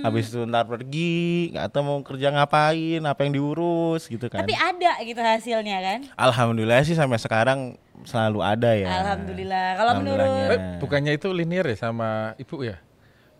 Habis 0.00 0.32
itu 0.32 0.46
ntar 0.46 0.64
pergi, 0.64 1.52
nggak 1.52 1.66
tahu 1.68 1.82
mau 1.82 1.98
kerja 2.00 2.30
ngapain, 2.30 3.02
apa 3.02 3.20
yang 3.26 3.32
diurus 3.34 4.06
gitu 4.06 4.30
kan. 4.30 4.40
Tapi 4.40 4.54
ada 4.54 4.96
gitu 5.02 5.18
hasilnya 5.20 5.76
kan. 5.82 5.98
Alhamdulillah 6.14 6.80
sih 6.80 6.96
sampai 6.96 7.18
sekarang 7.18 7.74
selalu 8.06 8.40
ada 8.40 8.72
ya. 8.72 8.88
Alhamdulillah. 8.88 9.66
Kalau 9.76 9.92
menurut. 10.00 10.28
Eh, 10.48 10.60
bukannya 10.78 11.12
itu 11.12 11.28
linear 11.34 11.66
ya 11.66 11.76
sama 11.76 12.32
ibu 12.38 12.62
ya? 12.64 12.78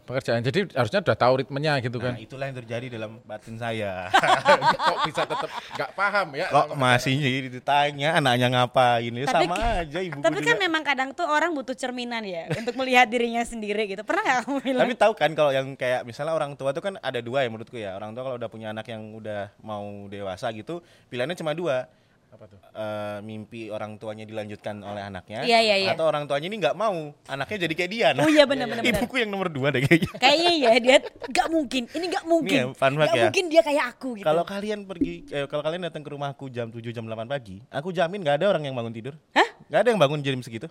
Pekerjaan. 0.09 0.41
Jadi 0.41 0.73
harusnya 0.73 1.05
udah 1.05 1.15
tahu 1.15 1.33
ritmenya 1.39 1.77
gitu 1.79 2.01
Nah, 2.01 2.05
kan. 2.09 2.15
itulah 2.17 2.45
yang 2.49 2.57
terjadi 2.57 2.87
dalam 2.89 3.21
batin 3.23 3.55
saya. 3.55 4.09
Kok 4.89 4.99
bisa 5.05 5.23
tetap 5.23 5.51
nggak 5.77 5.91
paham 5.93 6.29
ya? 6.33 6.47
Kok 6.49 6.73
masih 6.75 7.17
ditanya 7.47 8.17
anaknya 8.17 8.49
ngapain? 8.49 9.13
Ya 9.13 9.27
Tapi- 9.29 9.45
sama 9.45 9.57
aja 9.85 9.99
ibuku 10.01 10.25
Tapi 10.25 10.39
kan 10.41 10.57
juga. 10.57 10.65
memang 10.65 10.83
kadang 10.83 11.09
tuh 11.13 11.29
orang 11.29 11.53
butuh 11.53 11.77
cerminan 11.77 12.25
ya 12.25 12.49
untuk 12.61 12.73
melihat 12.75 13.05
dirinya 13.05 13.45
sendiri 13.45 13.85
gitu. 13.87 14.01
Pernah 14.01 14.23
nggak 14.25 14.39
kamu 14.43 14.59
bilang? 14.65 14.83
Tapi 14.83 14.95
tahu 14.97 15.13
kan 15.13 15.31
kalau 15.33 15.53
yang 15.53 15.69
kayak 15.75 16.03
misalnya 16.03 16.33
orang 16.33 16.57
tua 16.57 16.73
tuh 16.73 16.81
kan 16.81 16.97
ada 16.99 17.21
dua 17.21 17.45
ya 17.45 17.49
menurutku 17.49 17.77
ya. 17.77 17.93
Orang 17.93 18.17
tua 18.17 18.25
kalau 18.25 18.37
udah 18.37 18.49
punya 18.49 18.73
anak 18.73 18.89
yang 18.89 19.13
udah 19.13 19.53
mau 19.61 19.85
dewasa 20.07 20.49
gitu, 20.51 20.81
pilihannya 21.07 21.37
cuma 21.37 21.53
dua. 21.53 21.85
Apa 22.29 22.45
tuh? 22.45 22.61
Eh, 22.61 23.19
mimpi 23.25 23.73
orang 23.73 23.97
tuanya 23.97 24.29
dilanjutkan 24.29 24.85
oleh 24.85 25.01
anaknya, 25.01 25.43
Iya, 25.49 25.59
iya, 25.65 25.77
iya. 25.81 25.91
atau 25.97 26.07
orang 26.07 26.29
tuanya 26.29 26.47
ini 26.53 26.61
nggak 26.61 26.77
mau 26.77 27.11
anaknya 27.25 27.57
jadi 27.65 27.75
kayak 27.75 27.91
dia. 27.91 28.09
Oh 28.21 28.29
iya 28.29 28.45
benar-benar. 28.45 28.85
benar. 28.85 28.95
Ibuku 29.01 29.15
yang 29.25 29.31
nomor 29.33 29.49
dua 29.49 29.73
deh 29.73 29.81
kayaknya. 29.81 30.13
Kayaknya 30.21 30.53
ya 30.61 30.71
dia 30.77 30.97
nggak 31.09 31.49
mungkin. 31.49 31.83
Ini 31.89 32.05
nggak 32.05 32.25
mungkin. 32.29 32.61
Nih 32.61 32.69
ya, 32.69 32.77
fun 32.77 32.93
Nggak 32.95 33.17
ya. 33.17 33.25
mungkin 33.27 33.45
dia 33.49 33.63
kayak 33.65 33.85
aku 33.97 34.09
gitu. 34.21 34.27
Kalau 34.29 34.45
kalian 34.45 34.81
pergi, 34.85 35.15
eh, 35.33 35.47
kalau 35.49 35.63
kalian 35.65 35.83
datang 35.89 36.03
ke 36.05 36.11
rumahku 36.13 36.45
jam 36.53 36.69
7 36.69 36.93
jam 36.93 37.05
8 37.09 37.25
pagi, 37.27 37.57
aku 37.73 37.89
jamin 37.91 38.21
nggak 38.21 38.37
ada 38.45 38.47
orang 38.53 38.63
yang 38.69 38.77
bangun 38.77 38.93
tidur. 38.93 39.15
Hah? 39.33 39.49
Nggak 39.73 39.81
ada 39.81 39.89
yang 39.89 40.01
bangun 40.01 40.21
jam 40.21 40.41
segitu. 40.45 40.69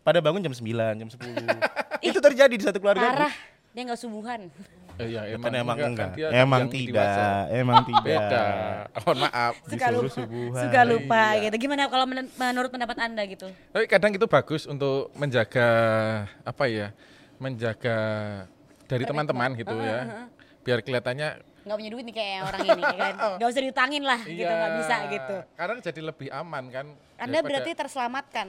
Pada 0.00 0.20
bangun 0.20 0.40
jam 0.40 0.52
9, 0.52 1.00
jam 1.00 1.08
10. 1.08 1.16
Itu 2.08 2.18
terjadi 2.20 2.54
di 2.54 2.64
satu 2.64 2.76
keluarga. 2.80 3.08
Parah. 3.08 3.34
Dia 3.70 3.82
nggak 3.86 4.00
subuhan. 4.00 4.50
Eh, 5.00 5.08
iya, 5.08 5.22
Kan 5.34 5.52
emang 5.52 5.76
enggak. 5.76 5.96
kan 5.96 6.08
dia 6.12 6.28
Emang 6.30 6.62
tidak. 6.66 7.08
Emang 7.50 7.80
tidak. 7.88 8.04
Beda. 8.04 8.42
Mohon 8.98 9.18
maaf. 9.22 9.54
Suka 9.64 9.86
lupa. 9.88 10.10
subuhan. 10.10 10.60
Suka 10.60 10.80
lupa 10.84 11.22
Iya. 11.30 11.42
gitu. 11.42 11.56
Gimana 11.58 11.82
kalau 11.86 12.04
men- 12.04 12.32
menurut 12.32 12.68
pendapat 12.68 12.96
Anda 12.98 13.22
gitu? 13.24 13.46
Tapi 13.48 13.84
kadang 13.86 14.12
itu 14.12 14.26
bagus 14.26 14.62
untuk 14.64 15.08
menjaga 15.14 15.68
apa 16.42 16.64
ya? 16.66 16.92
Menjaga 17.36 17.96
dari 18.84 19.02
teman-teman 19.02 19.50
gitu 19.54 19.74
ya. 19.74 20.28
Biar 20.60 20.80
kelihatannya 20.80 21.40
Nggak 21.60 21.76
punya 21.76 21.90
duit 21.92 22.04
nih 22.04 22.16
kayak 22.16 22.38
orang 22.42 22.60
ini 22.62 22.80
ya 22.80 22.96
kan. 22.96 23.14
Nggak 23.36 23.48
usah 23.48 23.62
diutangin 23.62 24.02
lah 24.02 24.20
gitu. 24.22 24.48
Nggak 24.48 24.72
bisa 24.76 24.96
gitu. 25.08 25.36
Karena 25.54 25.74
jadi 25.78 26.00
lebih 26.02 26.28
aman 26.30 26.64
kan. 26.68 26.86
Anda 27.16 27.26
daripada- 27.34 27.44
berarti 27.46 27.70
terselamatkan. 27.74 28.48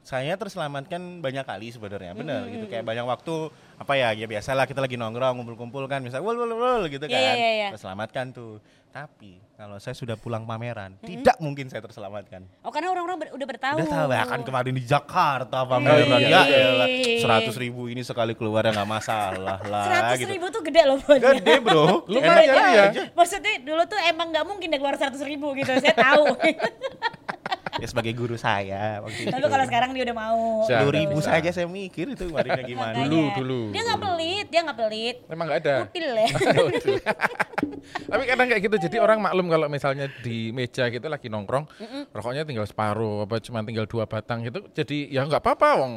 Saya 0.00 0.32
terselamatkan 0.34 0.98
banyak 1.20 1.44
kali 1.44 1.70
sebenarnya, 1.70 2.12
benar 2.12 2.48
gitu 2.48 2.66
kayak 2.66 2.82
banyak 2.82 3.04
waktu 3.04 3.34
apa 3.76 3.92
ya 3.94 4.08
ya 4.12 4.24
biasalah 4.24 4.64
kita 4.64 4.80
lagi 4.80 4.94
nongkrong 4.94 5.36
ngumpul-kumpul 5.36 5.84
kan 5.86 6.00
misal 6.00 6.20
wul 6.20 6.34
wul 6.34 6.50
wul 6.50 6.82
gitu 6.86 7.04
Iya, 7.04 7.12
kan. 7.12 7.20
iya, 7.20 7.32
iya, 7.34 7.50
iya. 7.54 7.68
Terselamatkan 7.70 8.26
tuh. 8.30 8.58
Tapi 8.90 9.38
kalau 9.54 9.78
saya 9.78 9.94
sudah 9.94 10.18
pulang 10.18 10.42
pameran, 10.42 10.98
tidak 10.98 11.38
mungkin 11.38 11.70
saya 11.70 11.78
terselamatkan. 11.78 12.42
Oh 12.60 12.68
karena 12.68 12.90
orang-orang 12.90 13.22
ber- 13.22 13.32
udah 13.32 13.46
bertahu. 13.46 13.76
Udah 13.76 13.86
tahu 13.86 14.08
ya 14.10 14.24
kan 14.26 14.40
kemarin 14.42 14.72
di 14.72 14.82
Jakarta 14.82 15.58
pameran 15.62 16.10
Oh, 16.10 16.18
ya 16.18 16.42
iya. 16.42 16.58
elah 16.66 16.88
seratus 17.16 17.54
ribu 17.54 17.86
ini 17.86 18.02
sekali 18.02 18.34
keluar 18.34 18.66
ya 18.66 18.74
nggak 18.74 18.90
masalah 18.90 19.62
lah 19.62 19.84
Seratus 19.86 20.18
gitu. 20.18 20.30
ribu 20.32 20.46
tuh 20.50 20.62
gede 20.64 20.82
loh 20.82 20.98
buat. 20.98 21.22
Gede 21.22 21.54
bro, 21.60 22.02
Lumayan 22.04 22.50
ya. 22.50 22.84
aja. 22.90 23.02
Maksudnya 23.14 23.62
dulu 23.62 23.82
tuh 23.86 24.00
emang 24.02 24.26
nggak 24.28 24.42
mungkin 24.42 24.66
dia 24.66 24.80
keluar 24.80 24.98
seratus 24.98 25.22
ribu 25.22 25.54
gitu. 25.54 25.70
Saya 25.70 25.94
tahu. 25.94 26.24
Ya 27.78 27.86
sebagai 27.86 28.12
guru 28.18 28.34
saya 28.34 28.98
waktu 28.98 29.30
itu. 29.30 29.30
Tapi 29.30 29.46
kalau 29.46 29.64
sekarang 29.70 29.90
dia 29.94 30.02
udah 30.10 30.16
mau. 30.16 30.66
Sepuluh 30.66 30.90
ribu 30.90 31.18
Bisa. 31.22 31.38
saja 31.38 31.50
saya 31.54 31.66
mikir 31.70 32.10
itu 32.10 32.26
kemarinnya 32.26 32.64
gimana. 32.66 32.98
Makanya. 32.98 33.06
Dulu, 33.06 33.22
dulu, 33.38 33.60
Dia 33.70 33.82
nggak 33.86 34.00
pelit, 34.02 34.46
dia 34.50 34.60
nggak 34.66 34.78
pelit. 34.78 35.16
Emang 35.30 35.44
nggak 35.46 35.60
ada. 35.62 35.74
Kutil 35.86 36.08
ya. 36.10 36.28
Tapi 38.10 38.22
kadang 38.26 38.46
kayak 38.50 38.62
gitu, 38.66 38.76
jadi 38.76 38.96
orang 39.00 39.18
maklum 39.22 39.46
kalau 39.48 39.66
misalnya 39.70 40.06
di 40.20 40.50
meja 40.50 40.90
gitu 40.90 41.06
lagi 41.06 41.32
nongkrong, 41.32 41.64
rokoknya 42.12 42.44
tinggal 42.44 42.66
separuh, 42.68 43.24
apa 43.24 43.40
cuma 43.40 43.64
tinggal 43.64 43.86
dua 43.88 44.04
batang 44.04 44.44
gitu, 44.44 44.66
jadi 44.74 45.08
ya 45.08 45.24
nggak 45.24 45.40
apa-apa, 45.40 45.68
wong. 45.80 45.94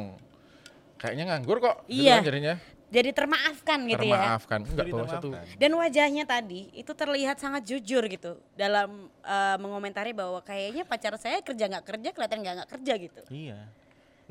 Kayaknya 0.96 1.24
nganggur 1.28 1.58
kok, 1.60 1.84
gitu 1.84 2.08
Iya. 2.08 2.22
kan 2.22 2.24
jadinya. 2.24 2.54
Jadi 2.94 3.10
termaafkan 3.10 3.78
gitu 3.90 4.06
ya. 4.06 4.14
Termaafkan, 4.22 4.58
nggak 4.62 4.86
Jadi 4.86 4.90
bawa 4.94 5.06
satu. 5.10 5.28
Dan 5.58 5.70
wajahnya 5.74 6.24
tadi 6.24 6.70
itu 6.70 6.92
terlihat 6.94 7.42
sangat 7.42 7.66
jujur 7.66 8.06
gitu 8.06 8.38
dalam 8.54 9.10
eh, 9.26 9.56
mengomentari 9.58 10.14
bahwa 10.14 10.38
kayaknya 10.46 10.86
pacar 10.86 11.18
saya 11.18 11.42
kerja 11.42 11.66
nggak 11.66 11.84
kerja 11.84 12.08
kelihatan 12.14 12.38
nggak 12.46 12.54
nggak 12.62 12.70
kerja 12.70 12.92
gitu. 13.02 13.22
Iya. 13.34 13.58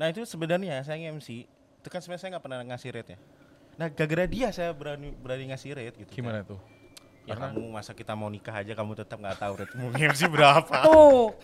Nah 0.00 0.06
itu 0.08 0.24
sebenarnya 0.24 0.80
saya 0.80 1.12
MC 1.12 1.44
itu 1.44 1.88
kan 1.92 2.00
sebenarnya 2.00 2.22
saya 2.24 2.30
nggak 2.32 2.44
pernah 2.48 2.58
ngasih 2.64 2.90
rate 2.96 3.10
ya. 3.12 3.18
Nah 3.76 3.86
gara-gara 3.92 4.24
dia 4.24 4.48
saya 4.48 4.72
berani 4.72 5.12
berani 5.12 5.52
ngasih 5.52 5.70
rate 5.76 5.96
gitu. 6.00 6.10
Gimana 6.16 6.40
tuh? 6.40 6.56
Ya 7.24 7.36
kamu 7.36 7.68
masa 7.72 7.92
kita 7.96 8.12
mau 8.12 8.28
nikah 8.28 8.52
aja 8.52 8.72
kamu 8.72 8.96
tetap 8.96 9.20
nggak 9.20 9.36
tahu 9.36 9.52
rate 9.60 9.74
mau 9.76 9.92
MC 9.92 10.24
berapa. 10.32 10.76
Tuh. 10.88 11.36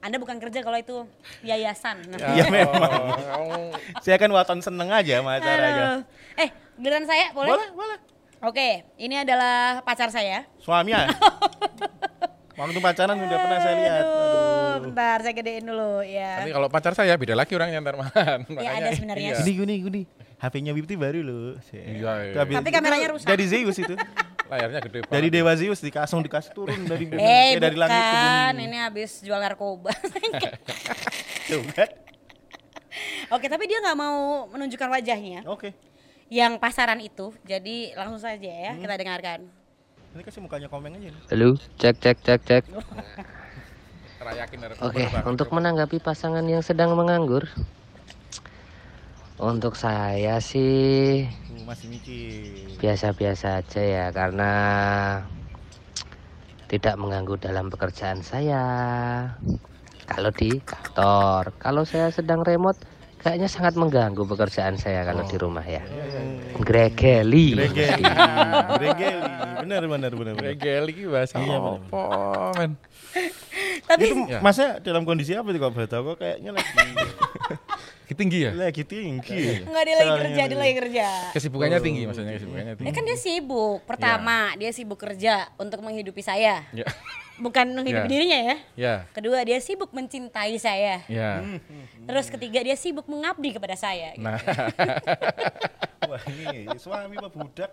Anda 0.00 0.16
bukan 0.16 0.40
kerja 0.40 0.64
kalau 0.64 0.78
itu 0.80 0.96
yayasan. 1.44 2.00
Iya 2.16 2.48
memang. 2.48 2.92
Oh, 3.36 3.68
Saya 4.00 4.16
kan 4.16 4.32
waton 4.32 4.64
seneng 4.64 4.88
aja 4.88 5.20
sama 5.20 5.36
acaranya. 5.36 6.08
Eh, 6.40 6.48
giliran 6.80 7.04
saya 7.04 7.36
boleh? 7.36 7.52
Boleh, 7.52 7.68
boleh. 7.76 7.98
Oke, 8.40 8.88
ini 8.96 9.20
adalah 9.20 9.84
pacar 9.84 10.08
saya. 10.08 10.48
Suami 10.56 10.96
ya. 10.96 11.04
Waktu 12.60 12.80
pacaran 12.80 13.16
udah 13.16 13.38
pernah 13.40 13.58
saya 13.60 13.74
lihat. 13.76 14.04
Aduh, 14.04 14.72
bentar 14.88 15.16
saya 15.24 15.32
gedein 15.32 15.64
dulu 15.64 16.04
ya. 16.04 16.44
Nanti 16.44 16.52
kalau 16.52 16.68
pacar 16.68 16.92
saya 16.92 17.16
beda 17.16 17.32
lagi 17.32 17.52
orangnya 17.56 17.80
ntar 17.80 17.96
makan. 17.96 18.38
Ya, 18.60 18.70
ada 18.80 18.92
sebenarnya. 18.92 19.32
Iya. 19.32 19.40
Gini 19.44 19.52
gini 19.64 19.74
gini. 19.80 20.02
HP-nya 20.40 20.72
Bipti 20.72 20.96
baru 20.96 21.20
loh. 21.20 21.60
Iya, 21.72 22.12
iya. 22.32 22.44
Tapi 22.44 22.68
kameranya 22.72 23.12
rusak. 23.12 23.28
Dari 23.28 23.44
Zeus 23.44 23.76
itu. 23.76 23.92
Layarnya 24.50 24.80
gede 24.82 24.98
banget. 25.00 25.12
dari 25.12 25.28
Dewa 25.30 25.52
Zeus 25.54 25.78
dikasih 25.78 26.18
dikasih 26.20 26.50
turun 26.50 26.80
dari 26.82 27.06
bumi. 27.08 27.22
Eh, 27.22 27.54
dari 27.56 27.76
langit 27.78 27.94
ke 27.94 28.02
bukan. 28.02 28.50
bumi. 28.50 28.64
Ini 28.66 28.76
habis 28.82 29.10
jual 29.20 29.38
narkoba. 29.38 29.94
Tuh 31.48 31.62
kan? 31.70 31.88
Oke, 33.30 33.46
tapi 33.46 33.64
dia 33.64 33.78
nggak 33.78 33.94
mau 33.94 34.18
menunjukkan 34.50 34.90
wajahnya. 34.90 35.46
Oke. 35.46 35.70
Yang 36.26 36.58
pasaran 36.58 36.98
itu. 36.98 37.30
Jadi 37.42 37.94
langsung 37.94 38.18
saja 38.18 38.50
ya 38.50 38.74
Hmm. 38.74 38.82
kita 38.82 38.94
dengarkan. 38.96 39.40
Ini 40.10 40.22
kasih 40.22 40.42
mukanya 40.42 40.66
komeng 40.66 40.98
aja 40.98 41.06
nih. 41.08 41.22
Halo, 41.30 41.54
cek 41.78 41.94
cek 41.96 42.16
cek 42.18 42.40
cek. 42.42 42.64
Oke, 44.80 45.00
beberapa 45.00 45.24
untuk 45.24 45.48
menanggapi 45.48 45.96
pasangan 45.98 46.42
yang 46.42 46.60
sedang 46.60 46.92
menganggur, 46.92 47.46
untuk 49.40 49.72
saya 49.72 50.36
sih 50.38 51.24
Tuh, 51.24 51.64
masih 51.64 51.86
mikir. 51.88 52.76
biasa-biasa 52.76 53.64
aja 53.64 53.80
ya 53.80 54.06
karena 54.12 54.52
tidak 56.66 56.94
mengganggu 56.94 57.34
dalam 57.36 57.66
pekerjaan 57.66 58.22
saya. 58.22 58.62
Kalau 60.06 60.30
di 60.30 60.58
kantor, 60.60 61.50
kalau 61.58 61.82
saya 61.82 62.10
sedang 62.10 62.42
remote, 62.42 62.78
kayaknya 63.18 63.46
sangat 63.46 63.74
mengganggu 63.74 64.22
pekerjaan 64.22 64.74
saya 64.74 65.02
kalau 65.02 65.22
di 65.24 65.34
rumah 65.34 65.62
ya. 65.62 65.82
Gregeli. 66.58 67.58
Gregeli. 67.58 68.06
Gregeli. 68.78 69.30
Benar 69.60 69.82
benar 69.86 70.12
benar. 70.14 70.32
benar. 70.34 70.46
Regel 70.46 70.84
iki 70.90 71.04
bahasa 71.06 71.38
Iya, 71.38 71.58
apa, 71.58 71.72
men? 72.54 72.72
Tapi 73.90 74.06
Itu 74.06 74.14
Ya. 74.24 74.38
masnya 74.38 74.78
dalam 74.78 75.02
kondisi 75.02 75.34
apa 75.34 75.48
tuh 75.48 75.58
kok 75.58 75.72
boleh 75.72 75.88
tahu 75.88 76.02
kok 76.08 76.16
kayaknya 76.20 76.50
lagi 76.52 76.70
Tinggi 78.10 78.42
ya? 78.42 78.50
lagi 78.52 78.82
tinggi. 78.82 79.64
nggak 79.64 79.82
dia 79.82 79.96
lagi 79.96 80.12
kerja, 80.20 80.42
dia 80.44 80.58
lagi 80.58 80.74
kerja. 80.76 81.06
Kesibukannya 81.32 81.78
tinggi 81.78 82.02
maksudnya 82.04 82.34
kesibukannya 82.34 82.68
Ya 82.68 82.76
tinggi. 82.76 82.92
kan 82.92 83.02
dia 83.02 83.16
sibuk. 83.16 83.80
Pertama, 83.82 84.38
dia 84.54 84.70
sibuk 84.70 84.98
kerja 84.98 85.48
untuk 85.56 85.80
menghidupi 85.80 86.20
saya. 86.20 86.66
Ya. 86.70 86.84
Bukan 87.38 87.72
menghidupi 87.72 88.04
Ya. 88.04 88.12
dirinya 88.12 88.38
ya. 88.42 88.56
Ya. 88.76 88.94
Kedua, 89.10 89.40
dia 89.40 89.56
sibuk 89.58 89.88
mencintai 89.90 90.52
saya. 90.56 91.00
Ya. 91.06 91.40
Terus 92.02 92.28
ketiga, 92.28 92.60
dia 92.60 92.74
sibuk 92.74 93.06
mengabdi 93.06 93.50
kepada 93.52 93.72
saya. 93.72 94.12
gitu. 94.12 94.20
Nah, 94.20 94.36
Wah 96.02 96.20
ini 96.26 96.66
suami 96.76 97.14
apa 97.14 97.30
budak? 97.30 97.70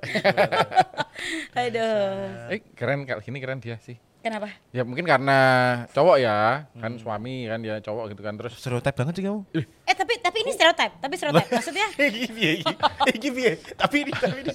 Aduh. 1.58 2.54
eh 2.54 2.62
keren 2.72 3.04
kalau 3.04 3.20
gini 3.20 3.38
keren 3.38 3.58
dia 3.58 3.76
sih. 3.80 3.98
Kenapa? 4.18 4.50
Ya 4.76 4.84
mungkin 4.84 5.06
karena 5.06 5.40
cowok 5.94 6.18
ya, 6.20 6.68
kan 6.76 6.98
suami 7.00 7.48
kan 7.48 7.62
dia 7.62 7.80
cowok 7.80 8.12
gitu 8.12 8.22
kan 8.26 8.34
terus 8.36 8.54
Stereotip 8.58 8.94
banget 8.98 9.14
sih 9.16 9.24
kamu. 9.24 9.42
Eh 9.86 9.96
tapi 9.96 10.14
tapi 10.20 10.38
ini 10.44 10.52
stereotip, 10.52 10.92
tapi 11.00 11.14
stereotip. 11.16 11.48
Maksudnya 11.48 11.88
Iki 11.96 12.28
piye 12.34 12.52
iki? 12.60 12.76
Iki 13.16 13.30
piye? 13.32 13.52
Tapi 13.78 13.96
ini 14.04 14.12
tapi 14.12 14.38
ini 14.44 14.54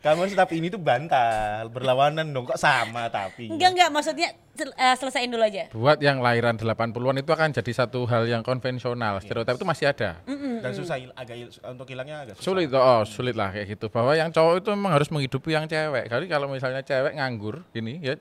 kamu 0.00 0.24
harus 0.24 0.32
tapi 0.32 0.64
ini 0.64 0.72
tuh 0.72 0.80
bantal, 0.80 1.68
berlawanan 1.68 2.32
dong 2.32 2.48
kok 2.48 2.56
sama 2.56 3.12
tapi. 3.12 3.52
enggak 3.52 3.76
enggak 3.76 3.88
maksudnya 3.92 4.32
sel- 4.56 4.72
eh, 4.72 4.96
selesaiin 4.96 5.28
dulu 5.28 5.44
aja. 5.44 5.68
buat 5.76 6.00
yang 6.00 6.24
lahiran 6.24 6.56
80-an 6.56 7.20
itu 7.20 7.28
akan 7.28 7.52
jadi 7.52 7.72
satu 7.84 8.08
hal 8.08 8.24
yang 8.24 8.40
konvensional. 8.40 9.20
Stereotip 9.20 9.60
itu 9.60 9.66
masih 9.68 9.92
ada. 9.92 10.16
Dan 10.60 10.72
susah 10.72 10.96
agak 11.12 11.52
untuk 11.68 11.84
hilangnya 11.84 12.24
agak 12.24 12.34
susah. 12.40 12.44
Sulit 12.48 12.72
oh, 12.72 13.04
sulit 13.04 13.36
lah 13.36 13.52
kayak 13.52 13.76
gitu. 13.76 13.92
Bahwa 13.92 14.16
yang 14.16 14.32
cowok 14.32 14.64
itu 14.64 14.68
memang 14.72 14.92
harus 14.96 15.08
menghidupi 15.12 15.52
yang 15.52 15.68
cewek. 15.68 16.08
Kali 16.08 16.24
kalau 16.32 16.48
misalnya 16.48 16.80
cewek 16.80 17.20
nganggur 17.20 17.60
gini 17.76 18.00
ya 18.00 18.16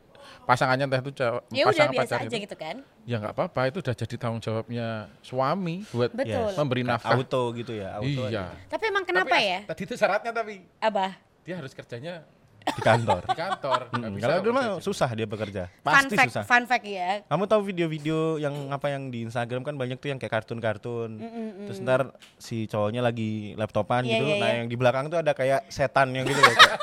pasangannya 0.49 0.89
entah 0.89 0.97
itu 0.97 1.13
cewek 1.13 1.41
Ya 1.53 1.63
udah 1.63 1.87
biasa 1.87 2.13
aja 2.17 2.25
itu, 2.25 2.49
gitu 2.49 2.57
kan. 2.57 2.81
ya 3.05 3.21
nggak 3.21 3.33
apa-apa 3.37 3.61
itu 3.69 3.77
udah 3.79 3.93
jadi 3.93 4.15
tanggung 4.17 4.41
jawabnya 4.41 4.87
suami 5.21 5.85
buat 5.93 6.09
Betul. 6.09 6.49
memberi 6.57 6.81
nafkah. 6.81 7.13
Auto 7.13 7.53
gitu 7.53 7.77
ya, 7.77 8.01
auto. 8.01 8.23
Iya. 8.25 8.49
Tapi 8.65 8.83
emang 8.89 9.05
kenapa 9.05 9.29
Tapi 9.29 9.45
ya? 9.45 9.59
Tadi 9.69 9.81
itu 9.85 9.93
syaratnya 9.93 10.31
tapi 10.33 10.65
Abah. 10.81 11.13
dia 11.45 11.55
harus 11.55 11.69
kerjanya 11.69 12.25
di 12.59 12.81
kantor. 12.81 13.21
di 13.23 13.33
kantor. 13.35 13.79
Mm, 13.89 14.09
bisa 14.13 14.23
Kalau 14.25 14.37
dulu 14.41 14.53
mah 14.53 14.65
susah 14.79 15.09
dia 15.11 15.25
bekerja. 15.25 15.63
Fun 15.79 15.89
Pasti 15.95 16.13
fact, 16.13 16.29
susah. 16.29 16.43
fun 16.43 16.63
fact 16.65 16.85
ya. 16.85 17.21
Kamu 17.25 17.43
tahu 17.45 17.61
video-video 17.63 18.17
yang 18.37 18.53
apa 18.69 18.89
yang 18.89 19.09
di 19.09 19.23
Instagram 19.23 19.61
kan 19.63 19.73
banyak 19.73 19.97
tuh 19.97 20.09
yang 20.09 20.17
kayak 20.17 20.33
kartun-kartun. 20.35 21.17
Terus 21.65 21.77
ntar 21.79 22.09
si 22.35 22.65
cowoknya 22.65 23.01
lagi 23.01 23.53
laptopan 23.53 24.01
Iya, 24.03 24.11
gitu. 24.11 24.25
iya, 24.27 24.35
nah, 24.35 24.49
iya. 24.49 24.55
yang 24.55 24.67
di 24.67 24.75
belakang 24.75 25.05
tuh 25.07 25.17
ada 25.17 25.31
kayak 25.31 25.65
setan 25.67 26.09
yang 26.11 26.25
gitu 26.25 26.37
loh. 26.37 26.51
kayak 26.51 26.77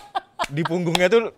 di 0.56 0.62
punggungnya 0.62 1.06
tuh 1.06 1.30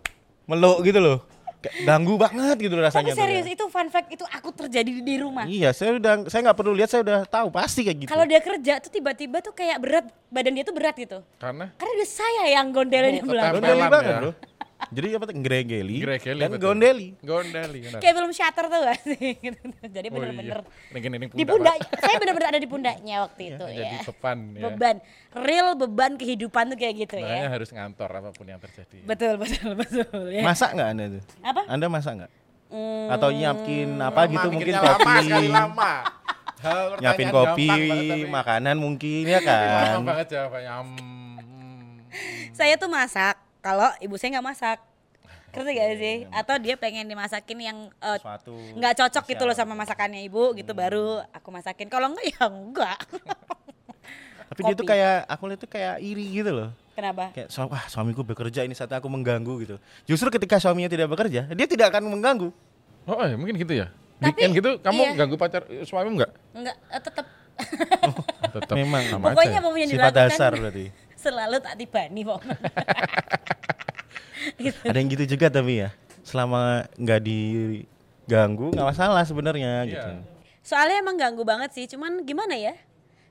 meluk 0.45 0.81
gitu 0.81 0.97
loh. 0.97 1.17
Kayak 1.61 1.75
ganggu 1.85 2.17
banget 2.17 2.57
gitu 2.57 2.73
loh 2.73 2.81
Tapi 2.81 2.89
rasanya. 3.05 3.13
tuh 3.13 3.21
serius 3.21 3.45
ya. 3.45 3.53
itu 3.53 3.65
fun 3.69 3.87
fact 3.87 4.09
itu 4.09 4.25
aku 4.25 4.49
terjadi 4.51 4.89
di, 4.89 5.01
di 5.05 5.15
rumah. 5.15 5.45
Iya, 5.45 5.69
saya 5.71 5.95
udah 5.95 6.25
saya 6.25 6.41
nggak 6.43 6.57
perlu 6.57 6.73
lihat 6.73 6.89
saya 6.89 7.01
udah 7.01 7.19
tahu 7.23 7.47
pasti 7.49 7.85
kayak 7.85 7.97
gitu. 8.01 8.09
Kalau 8.09 8.25
dia 8.25 8.41
kerja 8.41 8.73
tuh 8.77 8.89
tiba-tiba 8.89 9.37
tuh 9.39 9.53
kayak 9.53 9.77
berat, 9.77 10.05
badan 10.27 10.53
dia 10.53 10.65
tuh 10.65 10.73
berat 10.73 10.97
gitu. 10.97 11.21
Karena 11.37 11.69
Karena 11.77 11.93
dia 11.95 12.09
saya 12.09 12.43
yang 12.51 12.65
gondelin 12.69 13.13
di 13.13 13.21
Oh, 13.21 13.29
belakang. 13.29 13.61
Tempelan 13.61 13.87
banget, 13.87 14.03
ya. 14.03 14.17
Bro. 14.19 14.31
Jadi 14.89 15.07
apa 15.13 15.23
tuh 15.23 15.37
gregeli, 15.37 15.97
Gregeli, 15.99 16.39
dan 16.39 16.49
betul. 16.49 16.65
gondeli. 16.65 17.07
gondeli. 17.19 17.79
benar. 17.81 17.99
Kayak 17.99 18.15
film 18.17 18.31
Shutter 18.31 18.65
tuh 18.65 18.79
gak 18.81 18.97
sih? 19.07 19.31
Jadi 19.83 20.07
Oh, 20.07 20.17
bener-bener 20.17 20.59
iya. 20.59 20.99
Ini, 20.99 21.07
ini 21.07 21.25
di 21.31 21.43
pundak. 21.43 21.77
saya 21.93 22.15
bener-bener 22.17 22.47
ada 22.49 22.59
di 22.59 22.65
pundaknya 22.65 23.15
waktu 23.21 23.41
itu 23.51 23.65
Jadi 23.65 23.95
ya. 23.95 24.01
beban 24.03 24.37
ya. 24.51 24.61
Beban, 24.65 24.95
real 25.37 25.67
beban 25.75 26.11
kehidupan 26.15 26.63
tuh 26.67 26.77
kayak 26.77 26.93
gitu 26.99 27.15
Makanya 27.15 27.39
ya. 27.39 27.49
harus 27.49 27.69
ngantor 27.69 28.09
apa 28.11 28.29
pun 28.31 28.45
yang 28.45 28.57
terjadi. 28.57 28.97
Betul, 29.03 29.33
betul, 29.37 29.69
betul 29.81 30.05
ya. 30.27 30.41
Masak 30.41 30.73
nggak 30.73 30.89
anda 30.89 31.05
tuh? 31.09 31.23
Apa? 31.39 31.61
Anda 31.67 31.85
masak 31.87 32.13
nggak? 32.17 32.31
Hmm, 32.67 33.07
Atau 33.09 33.29
nyiapin 33.29 33.89
apa 33.97 34.21
Lama, 34.21 34.31
gitu 34.31 34.47
mungkin 34.49 34.71
mikirnya 34.71 34.81
lama 34.81 34.95
kopi, 34.97 35.15
sekali 35.21 35.49
lama. 35.49 35.91
Hal 36.57 36.85
nyiapin 37.01 37.27
kopi, 37.29 37.67
banget, 37.67 38.27
makanan 38.27 38.75
mungkin 38.77 39.23
ya 39.25 39.39
Lama 39.39 39.47
kan? 39.47 39.99
banget 40.03 40.27
jawabannya. 40.29 40.71
Hmm. 40.71 41.95
saya 42.51 42.75
tuh 42.75 42.87
masak 42.87 43.35
kalau 43.61 43.89
ibu 44.01 44.17
saya 44.17 44.37
nggak 44.37 44.47
masak. 44.47 44.79
Ngerti 45.51 45.71
gak 45.75 45.89
sih? 45.99 46.17
Atau 46.31 46.55
dia 46.63 46.75
pengen 46.79 47.05
dimasakin 47.05 47.59
yang 47.59 47.77
eh, 47.99 48.17
nggak 48.75 48.93
cocok 49.03 49.23
gitu 49.35 49.43
loh 49.43 49.55
sama 49.55 49.75
masakannya 49.75 50.23
ibu 50.23 50.55
gitu 50.55 50.71
baru 50.71 51.21
aku 51.31 51.51
masakin. 51.51 51.91
Kalau 51.91 52.11
enggak 52.11 52.25
ya 52.31 52.43
enggak. 52.47 52.97
Tapi 54.51 54.59
dia 54.67 54.75
tuh 54.75 54.83
kopi. 54.83 54.91
kayak 54.95 55.15
aku 55.31 55.43
lihat 55.47 55.59
tuh 55.63 55.69
kayak 55.71 55.95
iri 56.03 56.25
gitu 56.43 56.51
loh. 56.51 56.69
Kenapa? 56.91 57.31
Kayak 57.31 57.47
"Suam- 57.47 57.71
wah 57.71 57.87
suamiku 57.87 58.19
bekerja 58.19 58.67
ini 58.67 58.75
saatnya 58.75 58.99
aku 58.99 59.07
mengganggu 59.07 59.53
gitu. 59.63 59.75
Justru 60.03 60.27
ketika 60.27 60.59
suaminya 60.59 60.91
tidak 60.91 61.07
bekerja, 61.07 61.47
dia 61.47 61.67
tidak 61.67 61.87
akan 61.95 62.11
mengganggu. 62.11 62.51
Oh, 63.07 63.19
eh, 63.23 63.35
mungkin 63.39 63.55
gitu 63.55 63.75
ya. 63.75 63.87
Tapi, 64.21 64.37
Weekend 64.37 64.51
gitu 64.53 64.71
kamu 64.83 65.01
iya. 65.01 65.11
ganggu 65.17 65.35
pacar 65.35 65.63
suamimu 65.81 66.19
enggak? 66.19 66.31
Enggak, 66.53 66.75
eh, 66.91 67.01
tetap 67.01 67.25
Tetap 68.55 68.75
Memang. 68.75 69.03
sama 69.07 69.25
pokoknya 69.31 69.51
aja. 69.55 69.61
apa 69.63 69.67
pun 69.71 69.79
yang 69.79 69.91
Sifat 69.91 69.99
dilakukan 70.11 70.27
dasar 70.27 70.51
berarti. 70.55 70.85
Selalu 71.21 71.61
tak 71.61 71.77
tibani 71.77 72.21
pokoknya. 72.21 72.57
gitu. 74.59 74.81
Ada 74.83 74.97
yang 74.97 75.09
gitu 75.09 75.25
juga 75.29 75.47
tapi 75.47 75.73
ya. 75.79 75.89
Selama 76.21 76.61
nggak 76.95 77.21
diganggu 77.21 78.73
nggak 78.73 78.87
masalah 78.87 79.21
sebenarnya 79.21 79.85
Iya. 79.85 79.91
gitu. 79.91 80.11
Soalnya 80.61 80.97
emang 80.99 81.15
ganggu 81.15 81.41
banget 81.41 81.69
sih, 81.71 81.85
cuman 81.87 82.21
gimana 82.21 82.53
ya? 82.53 82.73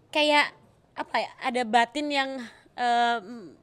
Kayak 0.09 0.51
apa 0.93 1.17
ya? 1.17 1.31
Ada 1.41 1.63
batin 1.63 2.07
yang 2.07 2.31
eh, 2.75 3.17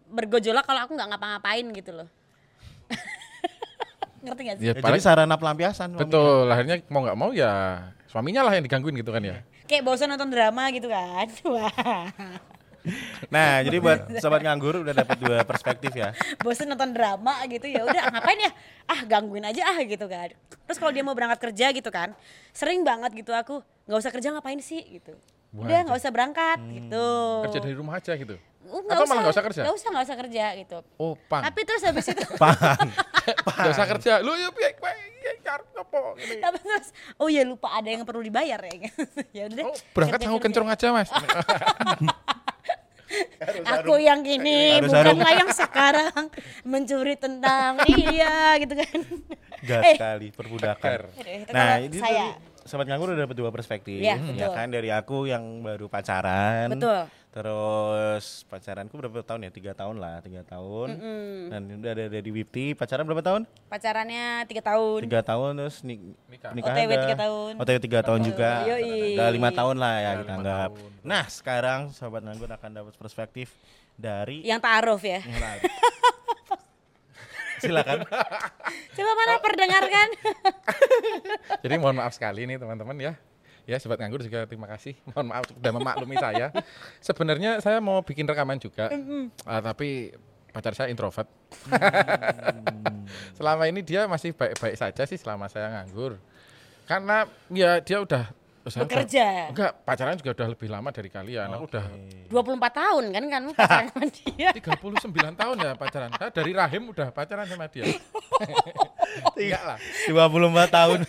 bergojolak 0.07 0.63
kalau 0.63 0.81
aku 0.81 0.93
nggak 0.93 1.09
ngapa-ngapain 1.09 1.65
gitu 1.73 1.91
loh. 1.93 2.07
Ngerti 4.23 4.41
gak 4.43 4.55
sih? 4.57 4.63
Ya, 4.63 4.71
Ya, 4.71 4.73
paling- 4.77 4.99
jadi 4.99 5.03
sarana 5.03 5.35
pelampiasan. 5.35 5.87
suaminya. 5.89 5.99
betul, 6.01 6.45
akhirnya 6.47 6.75
mau 6.87 7.01
nggak 7.01 7.17
mau 7.17 7.31
ya 7.31 7.51
suaminya 8.07 8.43
lah 8.43 8.55
yang 8.55 8.63
digangguin 8.63 8.95
gitu 8.95 9.11
kan 9.11 9.19
ya. 9.21 9.43
Kayak 9.67 9.83
bosan 9.83 10.07
nonton 10.07 10.31
drama 10.31 10.71
gitu 10.71 10.87
kan. 10.87 11.27
Nah, 13.27 13.61
jadi 13.61 13.77
buat 13.77 13.99
sobat 14.17 14.41
nganggur 14.41 14.81
udah 14.81 14.93
dapat 14.93 15.17
dua 15.17 15.37
perspektif 15.43 15.91
ya. 15.91 16.11
bosan 16.39 16.67
nonton 16.67 16.91
drama 16.91 17.43
gitu 17.45 17.65
ya 17.65 17.83
udah 17.83 18.09
ngapain 18.09 18.39
ya 18.39 18.51
ah 18.85 19.01
gangguin 19.03 19.43
aja 19.43 19.67
ah 19.67 19.77
gitu 19.79 20.05
kan 20.05 20.31
terus 20.63 20.77
kalau 20.77 20.91
dia 20.91 21.03
mau 21.03 21.11
berangkat 21.11 21.39
kerja 21.41 21.71
gitu 21.71 21.89
kan 21.89 22.15
sering 22.51 22.83
banget 22.83 23.11
gitu 23.13 23.31
aku 23.31 23.59
nggak 23.83 23.99
usah 23.99 24.11
kerja 24.11 24.27
ngapain 24.31 24.59
sih 24.59 24.79
gitu 24.93 25.15
udah 25.55 25.79
nggak 25.87 25.97
usah 25.97 26.11
berangkat 26.11 26.59
gitu 26.69 27.07
Kerja 27.47 27.59
dari 27.63 27.75
rumah 27.75 27.97
aja 27.97 28.13
gitu. 28.13 28.35
Uh, 28.67 28.83
Atau 28.83 29.07
malah 29.07 29.23
nggak 29.23 29.35
usah 29.39 29.45
kerja? 29.47 29.61
nggak 29.63 29.75
usah 29.79 29.87
nggak 29.95 30.05
usah 30.05 30.17
kerja 30.19 30.45
gitu 30.59 30.77
Oh, 30.99 31.15
pang. 31.31 31.39
tapi 31.39 31.63
terus 31.63 31.81
habis 31.87 32.03
itu 32.03 32.19
Paham. 32.43 32.87
Nggak 33.47 33.73
usah 33.73 33.87
kerja. 33.87 34.13
Lu 34.19 34.35
ya 34.35 34.51
piye 34.51 34.75
ya 34.75 35.55
ini. 36.19 36.39
tapi 36.43 36.57
terus 36.59 36.91
oh 37.15 37.31
ya 37.31 37.47
lupa 37.47 37.79
ada 37.79 37.87
yang 37.87 38.03
perlu 38.03 38.19
dibayar 38.19 38.59
ya 38.59 38.91
ya 39.35 39.43
udah 39.47 39.55
deh, 39.55 39.65
Oh, 39.65 39.75
berangkat 39.95 40.19
kerja. 40.19 40.39
kenceng 40.43 40.67
aja, 40.67 40.87
Mas. 40.91 41.09
aku 43.63 43.97
yang 43.97 44.21
ini 44.21 44.77
Harus 44.77 44.91
bukanlah 44.91 45.33
yang 45.33 45.51
sekarang 45.51 46.23
mencuri 46.63 47.15
tentang 47.15 47.79
iya 47.93 48.57
gitu 48.59 48.73
kan 48.75 48.99
Gas 49.57 49.83
Eh. 49.83 49.95
sekali 49.97 50.27
perbudakan. 50.29 50.99
Nah, 51.49 51.81
ini 51.81 51.97
saya 51.97 52.37
tuh 52.37 52.67
sobat 52.67 52.85
nganggur 52.85 53.15
udah 53.15 53.25
dapat 53.25 53.35
dua 53.35 53.49
perspektif. 53.49 53.97
Iya, 53.97 54.19
ya 54.35 54.47
betul. 54.47 54.53
kan 54.53 54.67
dari 54.69 54.89
aku 54.91 55.17
yang 55.25 55.63
baru 55.63 55.87
pacaran. 55.87 56.67
Betul. 56.75 57.07
Terus 57.37 58.25
pacaranku 58.49 58.97
berapa 58.97 59.21
tahun 59.21 59.45
ya? 59.45 59.51
Tiga 59.53 59.71
tahun 59.71 60.01
lah, 60.01 60.25
tiga 60.25 60.41
tahun. 60.41 60.89
Dan 61.53 61.61
udah 61.77 61.91
ada 61.93 62.05
dari 62.09 62.29
Wipti 62.33 62.73
pacaran 62.73 63.05
berapa 63.05 63.21
tahun? 63.21 63.45
pacarannya 63.67 64.41
tiga 64.47 64.65
tahun 64.65 65.05
Tiga 65.05 65.21
tahun 65.21 65.51
terus 65.55 65.85
nik 65.85 65.99
Nikah. 66.33 66.51
nikah 66.57 66.73
OTW 66.73 66.89
ada. 66.89 67.03
tiga 67.05 67.15
tahun. 67.15 67.51
OTW 67.61 67.77
tiga 67.79 67.99
tahun 68.01 68.21
juga. 68.25 68.51
Yoi. 68.65 69.13
Udah 69.13 69.29
lima 69.29 69.49
tahun 69.53 69.75
lah 69.77 69.93
ya 69.95 70.11
kita 70.17 70.33
anggap. 70.33 70.69
tahun. 70.73 70.89
Nah 71.05 71.23
sekarang 71.29 71.79
sobat 71.93 72.25
nganggur 72.25 72.49
akan 72.49 72.71
dapat 72.73 72.93
perspektif 72.97 73.53
dari 73.93 74.41
yang 74.41 74.57
ta'aruf 74.57 75.05
ya. 75.05 75.21
Silakan. 77.57 78.05
Coba 78.93 79.11
mana 79.13 79.33
perdengarkan. 79.37 80.07
Jadi 81.65 81.73
mohon 81.77 81.97
maaf 81.97 82.13
sekali 82.13 82.45
nih 82.45 82.57
teman-teman 82.57 82.97
ya. 82.97 83.13
Ya 83.67 83.75
sobat 83.77 83.99
nganggur 83.99 84.23
juga 84.23 84.47
terima 84.47 84.63
kasih. 84.65 84.95
Mohon 85.11 85.25
maaf 85.27 85.43
sudah 85.51 85.71
memaklumi 85.75 86.15
saya. 86.15 86.55
Sebenarnya 87.03 87.59
saya 87.59 87.83
mau 87.83 87.99
bikin 87.99 88.23
rekaman 88.23 88.57
juga. 88.57 88.87
Ah, 89.43 89.59
tapi 89.59 90.15
pacar 90.55 90.71
saya 90.71 90.87
introvert. 90.87 91.27
selama 93.37 93.67
ini 93.67 93.83
dia 93.83 94.07
masih 94.07 94.31
baik-baik 94.31 94.75
saja 94.75 95.03
sih 95.03 95.19
selama 95.19 95.51
saya 95.51 95.67
nganggur. 95.69 96.15
Karena 96.87 97.27
ya 97.51 97.83
dia 97.83 97.99
udah 97.99 98.23
saya 98.67 98.83
udah- 98.83 98.99
Bekerja. 98.99 99.27
enggak, 99.51 99.71
pacaran 99.83 100.15
juga 100.19 100.31
udah 100.35 100.47
lebih 100.51 100.67
lama 100.67 100.89
dari 100.91 101.07
kalian. 101.07 101.47
Aku 101.55 101.67
udah 101.67 101.85
24 102.27 102.67
tahun 102.71 103.03
kan 103.11 103.23
kan 103.27 103.41
pacaran 103.51 103.85
sama 103.91 104.05
dia. 104.07 104.49
39 104.51 105.39
tahun 105.39 105.55
ya 105.59 105.71
pacaran. 105.75 106.09
Saya 106.15 106.31
dari 106.31 106.51
rahim 106.51 106.83
udah 106.91 107.07
pacaran 107.11 107.47
sama 107.47 107.67
dia. 107.67 107.83
Enggak 109.39 109.63
lah. 109.63 109.77
24 110.07 110.67
tahun. 110.71 110.99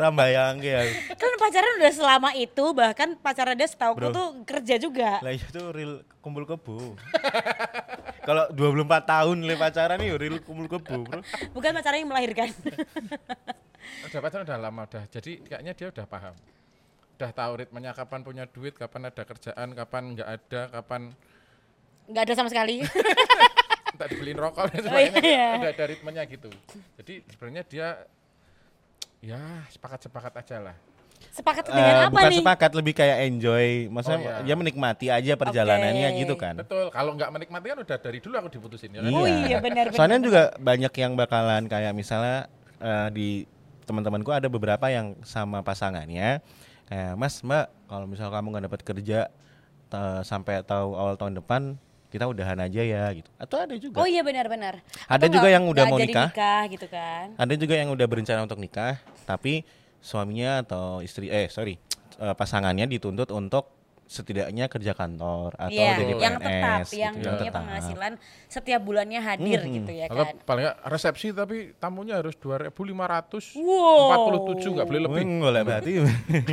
Rambayang 0.00 0.56
ya. 0.58 0.80
Kan 1.12 1.30
pacaran 1.36 1.72
udah 1.76 1.92
selama 1.92 2.30
itu 2.32 2.64
bahkan 2.72 3.12
pacaran 3.16 3.52
dia 3.52 3.68
setahu 3.68 3.92
Bro. 3.94 4.08
tuh 4.10 4.28
kerja 4.42 4.74
juga. 4.76 5.20
Lah 5.20 5.30
itu 5.30 5.60
real 5.70 6.00
kumpul 6.18 6.44
kebo. 6.44 6.96
Kalau 8.20 8.48
24 8.50 8.86
tahun 9.04 9.36
le 9.42 9.54
pacaran 9.54 9.96
nih 9.96 10.16
real 10.16 10.36
kumpul 10.40 10.66
kebo, 10.66 11.04
Bro. 11.04 11.20
Bukan 11.52 11.70
pacaran 11.72 11.98
yang 11.98 12.08
melahirkan. 12.08 12.48
Udah 14.06 14.20
pacaran 14.20 14.44
udah 14.44 14.58
lama 14.58 14.82
udah. 14.84 15.04
Jadi 15.06 15.40
kayaknya 15.42 15.72
dia 15.72 15.86
udah 15.88 16.06
paham. 16.06 16.34
Udah 17.16 17.30
tahu 17.30 17.52
ritmenya 17.58 17.92
kapan 17.92 18.20
punya 18.20 18.44
duit, 18.44 18.72
kapan 18.72 19.08
ada 19.08 19.22
kerjaan, 19.22 19.68
kapan 19.72 20.02
enggak 20.16 20.28
ada, 20.30 20.60
kapan 20.72 21.12
Nggak 22.08 22.22
ada 22.26 22.34
sama 22.34 22.48
sekali. 22.48 22.80
tak 24.00 24.08
dibeliin 24.08 24.40
rokok 24.40 24.64
dan 24.66 24.80
Oh, 24.88 24.96
iya, 24.96 25.12
sebagainya. 25.12 25.20
iya. 25.20 25.48
Udah 25.60 25.70
ada 25.70 25.84
ritmenya 25.84 26.22
gitu. 26.24 26.48
Jadi 26.96 27.14
sebenarnya 27.28 27.62
dia 27.68 27.88
ya 29.20 29.40
sepakat-sepakat 29.68 30.32
aja 30.36 30.56
lah. 30.62 30.76
Sepakat 31.30 31.68
Eh, 31.68 31.76
dengan 31.76 31.94
apa 32.00 32.10
bukan 32.10 32.30
nih? 32.32 32.38
sepakat 32.40 32.70
lebih 32.72 32.92
kayak 32.96 33.28
enjoy. 33.28 33.92
Maksudnya 33.92 34.18
Oh, 34.18 34.24
iya. 34.24 34.36
dia 34.42 34.54
menikmati 34.56 35.06
aja 35.06 35.32
perjalanannya 35.36 36.08
Oke. 36.10 36.20
gitu 36.24 36.34
kan. 36.34 36.54
Betul. 36.56 36.88
Kalau 36.88 37.12
nggak 37.12 37.30
menikmati 37.30 37.66
kan 37.68 37.78
udah 37.84 37.98
dari 38.00 38.18
dulu 38.18 38.34
aku 38.34 38.48
diputusin 38.50 38.90
ya 38.90 39.04
kan. 39.04 39.12
Oh 39.12 39.28
iya, 39.28 39.60
benar, 39.60 39.92
benar, 39.92 39.94
Soalnya 39.94 40.16
benar. 40.16 40.26
juga 40.26 40.42
banyak 40.56 40.92
yang 40.96 41.12
bakalan 41.14 41.62
kayak 41.68 41.92
misalnya 41.92 42.48
eh, 42.80 43.08
di 43.12 43.28
teman-temanku 43.84 44.32
ada 44.32 44.48
beberapa 44.48 44.88
yang 44.88 45.18
sama 45.20 45.60
pasangannya 45.60 46.40
kayak 46.86 47.12
Mas 47.14 47.42
Mbak 47.42 47.66
kalau 47.86 48.06
misal 48.06 48.30
kamu 48.30 48.46
nggak 48.48 48.64
dapat 48.66 48.80
kerja 48.82 49.20
sampai 50.22 50.62
tahu 50.62 50.94
awal 50.94 51.18
tahun 51.18 51.34
depan 51.36 51.74
kita 52.10 52.26
udahan 52.26 52.58
aja 52.58 52.82
ya 52.82 53.06
gitu. 53.12 53.30
Atau 53.36 53.56
ada 53.56 53.74
juga. 53.74 53.96
Oh 53.96 54.04
iya 54.04 54.20
benar-benar. 54.20 54.82
Ada 55.06 55.16
Atau 55.16 55.26
juga 55.30 55.40
nggak- 55.40 55.54
yang 55.54 55.64
udah 55.64 55.78
nggak 55.80 55.92
mau 55.92 55.98
nikah. 56.00 56.28
nikah 56.28 56.62
gitu 56.68 56.86
kan. 56.86 57.26
Ada 57.34 57.54
juga 57.54 57.74
yang 57.74 57.88
udah 57.88 58.06
berencana 58.06 58.40
untuk 58.42 58.58
nikah, 58.58 58.98
tapi 59.24 59.62
suaminya 59.98 60.60
atau 60.60 60.98
istri 60.98 61.28
eh 61.28 61.46
sorry 61.46 61.78
eh, 62.16 62.34
pasangannya 62.34 62.84
dituntut 62.86 63.30
untuk 63.30 63.68
setidaknya 64.04 64.66
kerja 64.66 64.90
kantor 64.90 65.54
atau 65.54 65.70
Iya, 65.70 65.94
jadi 65.94 66.12
yang 66.18 66.34
PNS 66.34 66.42
tetap, 66.42 66.80
gitu, 66.82 66.98
yang 66.98 67.14
punya 67.14 67.30
tetap. 67.38 67.54
penghasilan 67.54 68.12
setiap 68.44 68.80
bulannya 68.82 69.20
hadir 69.20 69.60
Hmm, 69.60 69.70
gitu 69.72 69.92
ya 69.94 70.04
Atau 70.04 70.24
kan. 70.26 70.34
paling 70.42 70.62
nggak 70.66 70.78
resepsi 70.84 71.26
tapi 71.30 71.56
tamunya 71.76 72.18
harus 72.18 72.34
2500 72.34 73.54
Wow. 73.54 74.34
47 74.50 74.66
nggak 74.72 74.82
boleh 74.84 75.02
lebih. 75.04 75.22
Boleh 75.38 75.62
berarti. 75.62 75.90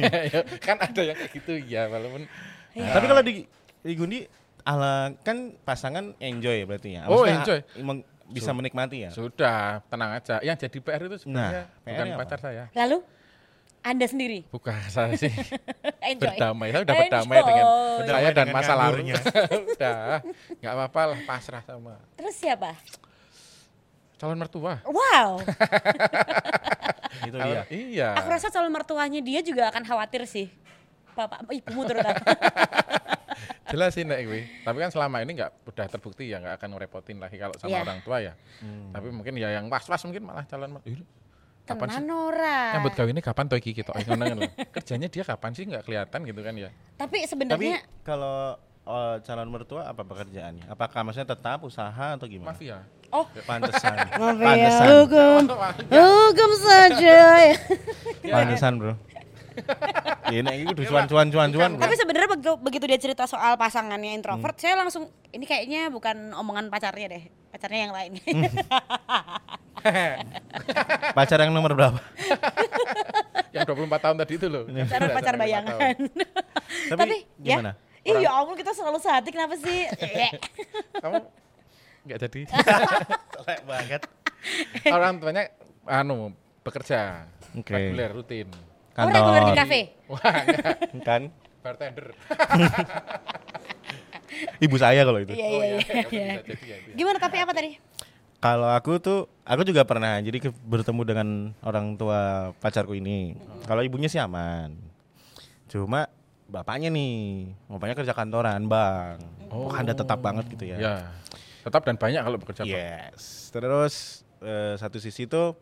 kan 0.62 0.78
ada 0.78 1.02
yang 1.04 1.18
kayak 1.18 1.32
gitu 1.34 1.54
ya 1.64 1.88
walaupun 1.88 2.30
Iya. 2.72 2.94
Tapi 2.94 3.06
kalau 3.08 3.22
di 3.22 3.34
di 3.80 3.94
Gundi 3.96 4.20
ala 4.68 5.16
kan 5.24 5.56
pasangan 5.64 6.12
enjoy 6.20 6.68
berarti 6.68 7.00
ya. 7.00 7.08
Oh, 7.08 7.24
enjoy. 7.24 7.64
meng- 7.80 8.04
bisa 8.28 8.52
menikmati 8.52 9.08
ya. 9.08 9.10
Sudah, 9.10 9.80
tenang 9.88 10.12
aja. 10.14 10.44
Yang 10.44 10.68
jadi 10.68 10.78
PR 10.84 11.00
itu 11.02 11.16
sebenarnya 11.18 11.64
Nah, 11.64 11.80
PR 11.80 11.92
bukan 11.96 12.08
apa? 12.12 12.20
pacar 12.20 12.40
saya. 12.44 12.64
Lalu 12.76 13.00
Anda 13.80 14.04
sendiri 14.04 14.44
Bukan 14.52 14.76
saya 14.92 15.16
sih. 15.16 15.32
enjoy. 16.12 16.28
berdamai. 16.28 16.68
Saya 16.70 16.82
udah 16.84 16.96
berdamai 16.98 17.38
dengan 17.40 17.64
Enjoy. 17.64 18.12
saya 18.12 18.30
dan 18.30 18.48
masa 18.52 18.74
lalu. 18.74 18.84
nganggurnya. 19.08 19.16
udah, 19.72 20.00
nggak 20.60 20.74
apa-apa 20.76 21.02
lah 21.08 21.20
pasrah 21.24 21.64
sama 21.64 21.96
Terus 22.14 22.36
siapa? 22.36 22.76
calon 24.18 24.36
mertua. 24.36 24.82
Wow. 24.84 25.40
Itu 27.28 27.38
dia. 27.38 27.64
Iya. 27.70 28.10
Aku 28.18 28.28
rasa 28.28 28.50
calon 28.50 28.68
mertuanya 28.68 29.22
dia 29.22 29.40
juga 29.40 29.70
akan 29.70 29.86
khawatir 29.86 30.28
sih. 30.28 30.52
Bapak, 31.14 31.48
ibumu 31.48 31.82
terutama. 31.82 32.20
Jelas 33.68 33.92
sih 33.94 34.04
Nek 34.04 34.20
gue. 34.24 34.42
Tapi 34.64 34.78
kan 34.80 34.90
selama 34.90 35.20
ini 35.20 35.36
nggak 35.36 35.52
udah 35.68 35.86
terbukti 35.88 36.28
ya 36.28 36.40
nggak 36.40 36.56
akan 36.58 36.70
ngerepotin 36.74 37.18
lagi 37.18 37.36
kalau 37.36 37.56
sama 37.58 37.72
Iya. 37.72 37.82
orang 37.84 38.00
tua 38.02 38.18
ya. 38.20 38.34
Tapi 38.90 39.08
mungkin 39.12 39.34
ya 39.36 39.50
yang 39.54 39.68
was-was 39.68 40.02
mungkin 40.04 40.24
malah 40.24 40.44
calon 40.46 40.80
Kapan 41.68 41.88
sih? 41.92 42.00
Tenan 42.00 42.16
ora. 42.16 42.80
Nyambut 42.80 42.96
kawinnya 42.96 43.20
kapan 43.20 43.52
toh 43.52 43.60
iki 43.60 43.76
gitu. 43.76 43.92
Kan. 43.92 44.08
Kerjanya 44.80 45.12
dia 45.12 45.24
kapan 45.28 45.52
sih 45.52 45.68
nggak 45.68 45.84
kelihatan 45.84 46.20
gitu 46.24 46.40
kan 46.40 46.54
ya. 46.56 46.72
Tapi 46.96 47.18
Tapi 47.20 47.28
sebenarnya 47.28 47.84
kalau 48.08 48.56
eh, 48.88 49.16
calon 49.20 49.50
mertua 49.52 49.84
apa 49.84 50.00
pekerjaannya? 50.00 50.64
Apakah 50.72 51.04
maksudnya 51.04 51.28
tetap 51.28 51.60
usaha 51.68 52.16
atau 52.16 52.24
gimana? 52.24 52.56
Mafia. 52.56 52.88
oh 53.12 53.28
Pantesan. 53.44 53.96
mafia 54.16 54.48
Pantesan. 54.48 54.88
hukum. 54.96 55.42
Hukum 55.92 56.52
saja. 56.56 57.20
Pantesan, 58.24 58.74
Bro. 58.80 58.94
Ya 60.28 60.40
nek 60.44 60.56
itu 60.76 60.82
cuan 60.92 61.08
cuan 61.08 61.28
cuan 61.32 61.50
cuan. 61.56 61.72
Tapi 61.80 61.96
sebenarnya 61.96 62.30
begitu, 62.36 62.54
begitu 62.60 62.86
dia 62.88 63.00
cerita 63.00 63.24
soal 63.24 63.56
pasangannya 63.56 64.12
introvert, 64.12 64.60
saya 64.60 64.76
langsung 64.76 65.08
ini 65.32 65.48
kayaknya 65.48 65.88
bukan 65.88 66.36
omongan 66.36 66.68
pacarnya 66.68 67.08
deh, 67.16 67.24
pacarnya 67.52 67.80
yang 67.88 67.94
lain. 67.96 68.12
Pacar 71.16 71.38
yang 71.40 71.54
nomor 71.54 71.72
berapa? 71.78 72.00
Yang 73.56 73.74
24 73.74 74.04
tahun 74.04 74.16
tadi 74.20 74.34
itu 74.36 74.48
loh. 74.52 74.64
pacar 74.68 75.10
pacar 75.16 75.34
25 75.40 75.44
bayangan. 75.44 75.72
tahun. 75.72 75.98
Tapi 76.92 77.18
ya, 77.42 77.56
gimana? 77.56 77.72
Ih, 78.04 78.16
ya 78.20 78.30
ampun 78.36 78.56
kita 78.60 78.72
selalu 78.76 79.00
sehati 79.00 79.30
kenapa 79.32 79.56
sih? 79.56 79.88
Kamu 81.00 81.18
nggak 82.06 82.20
jadi. 82.28 82.42
Telek 83.32 83.62
banget. 83.64 84.02
orang 84.92 85.18
tuanya 85.18 85.44
anu 85.88 86.36
bekerja 86.62 87.26
Oke. 87.56 87.72
reguler 87.72 88.12
rutin. 88.12 88.48
Oh, 88.98 89.06
reguler 89.08 89.22
di 89.40 89.46
Kantor. 89.48 89.58
kafe. 89.60 89.80
Wah, 90.08 90.34
enggak. 90.42 90.76
Kan 91.04 91.22
bartender. 91.62 92.08
ibu 94.60 94.76
saya 94.76 95.02
kalau 95.04 95.20
itu. 95.20 95.34
Iya 95.34 95.46
Oh, 95.46 95.52
iya 95.54 95.78
iya. 95.78 95.78
Iya. 96.08 96.26
ya. 96.52 96.78
Gimana 96.94 97.18
tapi 97.18 97.38
apa 97.38 97.52
tadi? 97.52 97.78
Kalau 98.38 98.70
aku 98.70 98.98
tuh, 98.98 99.26
aku 99.42 99.62
juga 99.62 99.82
pernah 99.82 100.18
jadi 100.18 100.38
ke- 100.40 100.54
bertemu 100.64 101.02
dengan 101.04 101.28
orang 101.62 101.98
tua 101.98 102.54
pacarku 102.56 102.94
ini. 102.94 103.34
Kalau 103.66 103.82
ibunya 103.82 104.06
sih 104.06 104.18
aman. 104.18 104.78
Cuma 105.68 106.06
bapaknya 106.46 106.88
nih, 106.88 107.50
bapaknya 107.68 107.96
kerja 107.98 108.14
kantoran, 108.14 108.66
Bang. 108.66 109.18
Oh, 109.50 109.68
anda 109.70 109.92
tetap 109.92 110.22
banget 110.22 110.46
gitu 110.48 110.64
ya. 110.66 110.78
Ya. 110.78 110.96
Tetap 111.62 111.82
dan 111.84 111.98
banyak 111.98 112.22
kalau 112.22 112.38
bekerja. 112.38 112.62
Yes. 112.64 113.50
Terus 113.50 114.22
eh, 114.40 114.78
satu 114.78 114.98
sisi 114.98 115.26
tuh 115.26 115.58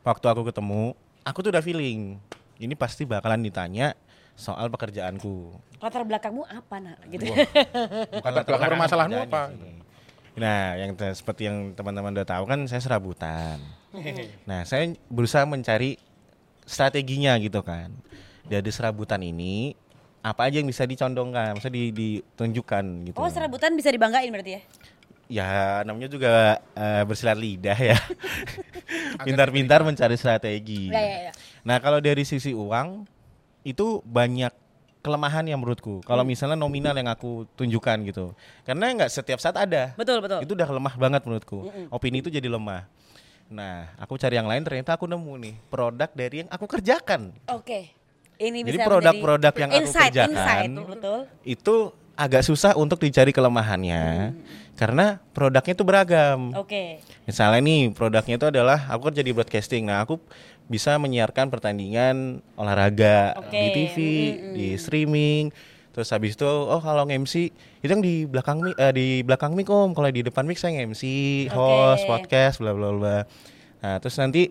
waktu 0.00 0.26
aku 0.26 0.44
ketemu, 0.44 0.92
aku 1.24 1.38
tuh 1.40 1.50
udah 1.50 1.64
feeling 1.64 2.20
ini 2.60 2.74
pasti 2.78 3.02
bakalan 3.08 3.42
ditanya 3.42 3.96
soal 4.34 4.70
pekerjaanku. 4.70 5.56
Latar 5.80 6.02
belakangmu 6.06 6.44
apa 6.46 6.76
nak? 6.78 6.98
Gitu. 7.10 7.26
Bukan 8.20 8.32
Latar 8.34 8.50
belakang 8.54 8.70
permasalahanmu 8.76 9.20
apa? 9.30 9.42
sih. 9.50 9.74
Nah, 10.34 10.74
yang 10.74 10.90
seperti 11.14 11.46
yang 11.46 11.72
teman-teman 11.78 12.10
udah 12.10 12.26
tahu 12.26 12.44
kan 12.50 12.58
saya 12.66 12.82
serabutan. 12.82 13.62
nah, 14.50 14.66
saya 14.66 14.90
berusaha 15.06 15.46
mencari 15.46 15.96
strateginya 16.66 17.38
gitu 17.38 17.62
kan. 17.62 17.94
Dari 18.44 18.70
serabutan 18.74 19.22
ini 19.22 19.78
apa 20.24 20.48
aja 20.48 20.58
yang 20.58 20.68
bisa 20.68 20.82
dicondongkan, 20.88 21.54
bisa 21.56 21.70
di- 21.70 21.94
ditunjukkan 21.94 22.84
gitu. 23.12 23.16
Oh 23.20 23.30
serabutan 23.30 23.76
bisa 23.76 23.92
dibanggain 23.92 24.32
berarti 24.32 24.58
ya? 24.58 24.62
Ya 25.24 25.48
namanya 25.86 26.10
juga 26.10 26.60
eh, 26.74 27.02
bersilat 27.06 27.38
lidah 27.38 27.78
ya. 27.78 27.96
Pintar-pintar 29.22 29.86
mencari 29.86 30.16
strategi. 30.18 30.90
Ya 30.90 30.98
ya 30.98 31.18
ya. 31.30 31.32
Nah 31.62 31.78
kalau 31.78 32.02
dari 32.02 32.26
sisi 32.26 32.50
uang 32.50 33.06
itu 33.62 34.02
banyak 34.04 34.50
kelemahan 35.04 35.44
yang 35.44 35.60
menurutku. 35.60 36.00
Kalau 36.08 36.24
misalnya 36.24 36.56
nominal 36.56 36.96
yang 36.96 37.12
aku 37.12 37.44
tunjukkan 37.60 38.08
gitu, 38.08 38.32
karena 38.64 39.04
nggak 39.04 39.12
setiap 39.12 39.36
saat 39.36 39.60
ada. 39.60 39.92
Betul 39.94 40.24
betul. 40.24 40.40
Itu 40.40 40.56
udah 40.56 40.68
lemah 40.68 40.94
banget 40.96 41.20
menurutku. 41.28 41.68
Opini 41.92 42.24
itu 42.24 42.32
jadi 42.32 42.48
lemah. 42.48 42.88
Nah 43.52 43.92
aku 44.00 44.16
cari 44.16 44.40
yang 44.40 44.48
lain 44.48 44.64
ternyata 44.64 44.96
aku 44.96 45.04
nemu 45.04 45.32
nih 45.36 45.54
produk 45.68 46.08
dari 46.16 46.34
yang 46.44 46.48
aku 46.48 46.64
kerjakan. 46.64 47.36
Oke. 47.52 47.92
Ini 48.34 48.66
Jadi 48.66 48.82
bisa 48.82 48.90
produk-produk 48.90 49.54
yang 49.62 49.70
aku 49.70 49.78
insight, 49.78 50.10
kerjakan 50.10 50.34
Insight, 50.34 50.70
betul. 50.90 51.20
itu 51.46 51.76
agak 52.14 52.46
susah 52.46 52.78
untuk 52.78 53.02
dicari 53.02 53.34
kelemahannya 53.34 54.34
karena 54.74 55.22
produknya 55.30 55.74
itu 55.74 55.84
beragam. 55.86 56.50
Oke. 56.58 56.98
Misalnya 57.26 57.62
nih 57.62 57.94
produknya 57.94 58.34
itu 58.38 58.46
adalah 58.50 58.78
aku 58.90 59.10
kerja 59.10 59.22
di 59.22 59.30
broadcasting. 59.30 59.86
Nah, 59.86 60.02
aku 60.02 60.18
bisa 60.66 60.98
menyiarkan 60.98 61.50
pertandingan 61.52 62.42
olahraga 62.58 63.38
Oke. 63.38 63.54
di 63.54 63.68
TV, 63.70 63.96
di 64.54 64.66
streaming. 64.74 65.54
Terus 65.94 66.10
habis 66.10 66.34
itu 66.34 66.42
oh 66.46 66.82
kalau 66.82 67.06
nge-MC 67.06 67.54
itu 67.78 67.90
yang 67.90 68.02
di 68.02 68.26
belakang 68.26 68.58
mic 68.58 68.74
eh, 68.74 68.90
di 68.90 69.06
belakang 69.22 69.54
mic 69.54 69.70
Om, 69.70 69.94
kalau 69.94 70.10
di 70.10 70.26
depan 70.26 70.42
mic 70.42 70.58
saya 70.58 70.74
nge-MC, 70.82 71.02
host, 71.54 72.02
Oke. 72.02 72.10
podcast, 72.10 72.58
bla 72.58 72.74
bla 72.74 72.90
bla. 72.90 73.18
Nah, 73.78 74.02
terus 74.02 74.18
nanti 74.18 74.50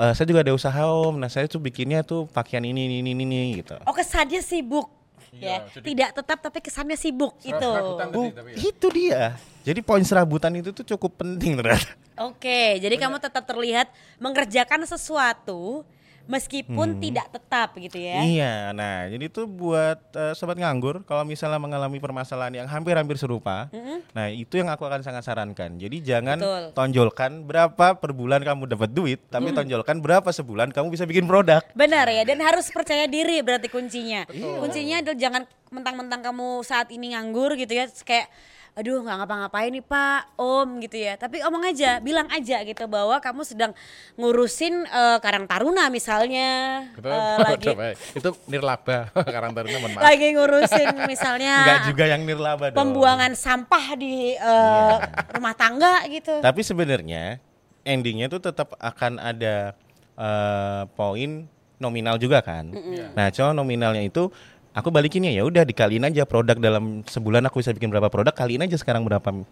eh, 0.00 0.12
saya 0.16 0.24
juga 0.24 0.40
ada 0.40 0.56
usaha 0.56 0.80
Om. 0.88 1.20
Nah, 1.20 1.28
saya 1.28 1.44
tuh 1.44 1.60
bikinnya 1.60 2.00
tuh 2.00 2.24
pakaian 2.24 2.64
ini 2.64 2.88
ini 2.88 3.04
ini, 3.04 3.12
ini 3.12 3.60
gitu. 3.60 3.76
Oh 3.84 3.92
kesannya 3.92 4.40
sibuk. 4.40 5.01
Iya, 5.32 5.64
ya. 5.64 5.72
jadi- 5.72 5.86
Tidak 5.88 6.10
tetap 6.12 6.38
tapi 6.38 6.58
kesannya 6.60 6.94
sibuk 6.94 7.40
itu. 7.40 7.56
Serabutan 7.56 8.06
tadi, 8.06 8.18
Oh, 8.18 8.28
tapi 8.30 8.48
ya. 8.52 8.56
itu 8.60 8.86
dia. 8.92 9.22
Jadi 9.62 9.80
poin 9.80 10.02
serabutan 10.02 10.52
itu 10.52 10.70
tuh 10.70 10.84
cukup 10.84 11.16
penting 11.16 11.56
ternyata. 11.56 11.88
Oke, 12.20 12.76
jadi 12.76 12.92
kamu 12.94 13.16
tetap 13.18 13.40
terlihat 13.42 13.88
mengerjakan 14.18 14.84
sesuatu 14.84 15.88
meskipun 16.30 17.02
tidak 17.02 17.30
tetap 17.34 17.74
gitu 17.78 17.98
ya. 17.98 18.22
Iya, 18.22 18.54
nah 18.70 19.06
jadi 19.10 19.26
itu 19.26 19.44
buat 19.46 19.98
eh, 20.14 20.32
sobat 20.38 20.58
nganggur 20.58 21.02
kalau 21.02 21.26
misalnya 21.26 21.58
mengalami 21.58 21.98
permasalahan 21.98 22.62
yang 22.62 22.68
hampir-hampir 22.70 23.18
serupa, 23.18 23.68
nah 24.14 24.30
itu 24.30 24.58
yang 24.58 24.70
aku 24.70 24.86
akan 24.86 25.02
sangat 25.02 25.26
sarankan. 25.26 25.76
Jadi 25.78 26.02
jangan 26.02 26.38
Betul. 26.38 26.62
tonjolkan 26.74 27.42
berapa 27.44 27.98
per 27.98 28.10
bulan 28.14 28.40
kamu 28.42 28.70
dapat 28.70 28.90
duit, 28.94 29.20
tapi 29.28 29.50
tonjolkan 29.50 29.98
berapa 29.98 30.28
sebulan 30.30 30.70
kamu 30.70 30.94
bisa 30.94 31.04
bikin 31.04 31.26
produk. 31.26 31.60
Benar 31.74 32.06
ya, 32.08 32.22
dan 32.22 32.38
harus 32.42 32.70
percaya 32.70 33.04
diri 33.10 33.42
berarti 33.42 33.66
kuncinya. 33.68 34.26
Kuncinya 34.32 35.02
adalah 35.02 35.18
jangan 35.18 35.42
mentang-mentang 35.72 36.20
kamu 36.20 36.62
saat 36.62 36.92
ini 36.92 37.16
nganggur 37.16 37.56
gitu 37.56 37.72
ya, 37.72 37.88
kayak 38.04 38.28
aduh 38.72 39.04
nggak 39.04 39.16
ngapa-ngapain 39.20 39.68
nih 39.68 39.84
pak, 39.84 40.32
om 40.34 40.80
gitu 40.80 40.96
ya. 40.96 41.14
Tapi 41.14 41.44
omong 41.44 41.60
aja, 41.66 42.00
bilang 42.00 42.24
aja 42.28 42.64
gitu 42.64 42.88
bahwa 42.88 43.20
kamu 43.20 43.44
sedang 43.44 43.72
ngurusin 44.16 44.84
eh, 44.84 45.18
Karang 45.20 45.44
Taruna 45.44 45.92
misalnya, 45.92 46.80
Itu, 46.92 47.04
eh, 47.04 47.36
lagi 47.52 47.66
Coba 47.68 47.84
ya. 47.92 47.94
itu 48.16 48.28
nirlaba 48.48 48.98
karakternya 49.36 49.76
mohon 49.76 49.92
maaf. 49.92 50.02
lagi 50.02 50.26
ngurusin 50.32 50.88
misalnya 51.04 51.54
Enggak 51.64 51.80
juga 51.86 52.04
yang 52.08 52.22
nirlaba 52.24 52.64
dong. 52.72 52.78
pembuangan 52.80 53.32
sampah 53.34 53.84
di 53.94 54.32
eh, 54.34 54.94
rumah 55.30 55.52
tangga 55.52 56.08
gitu. 56.08 56.40
Tapi 56.40 56.60
sebenarnya 56.64 57.44
endingnya 57.84 58.32
tuh 58.32 58.40
tetap 58.40 58.72
akan 58.80 59.20
ada 59.20 59.76
eh, 60.16 60.82
poin 60.92 61.44
nominal 61.76 62.14
juga 62.14 62.38
kan. 62.38 62.70
Nah, 63.12 63.26
cuma 63.28 63.50
nominalnya 63.50 64.06
itu 64.06 64.30
aku 64.72 64.88
balikinnya 64.88 65.32
ya 65.32 65.44
udah 65.44 65.64
dikaliin 65.64 66.04
aja 66.08 66.24
produk 66.24 66.56
dalam 66.56 67.04
sebulan 67.04 67.44
aku 67.48 67.60
bisa 67.60 67.72
bikin 67.76 67.92
berapa 67.92 68.08
produk 68.08 68.32
kaliin 68.32 68.64
aja 68.64 68.76
sekarang 68.76 69.04
berapa. 69.04 69.44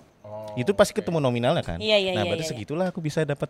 itu 0.59 0.75
pasti 0.75 0.99
ketemu 0.99 1.23
nominalnya 1.23 1.63
kan. 1.63 1.79
Iya, 1.79 1.95
iya, 1.95 2.11
nah, 2.11 2.27
iya, 2.27 2.35
berarti 2.35 2.43
iya, 2.43 2.51
iya. 2.51 2.59
segitulah 2.59 2.87
aku 2.91 2.99
bisa 2.99 3.23
dapat 3.23 3.47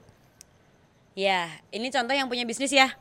Ya, 1.18 1.50
ini 1.74 1.90
contoh 1.90 2.14
yang 2.14 2.30
punya 2.30 2.46
bisnis 2.46 2.70
ya. 2.70 2.94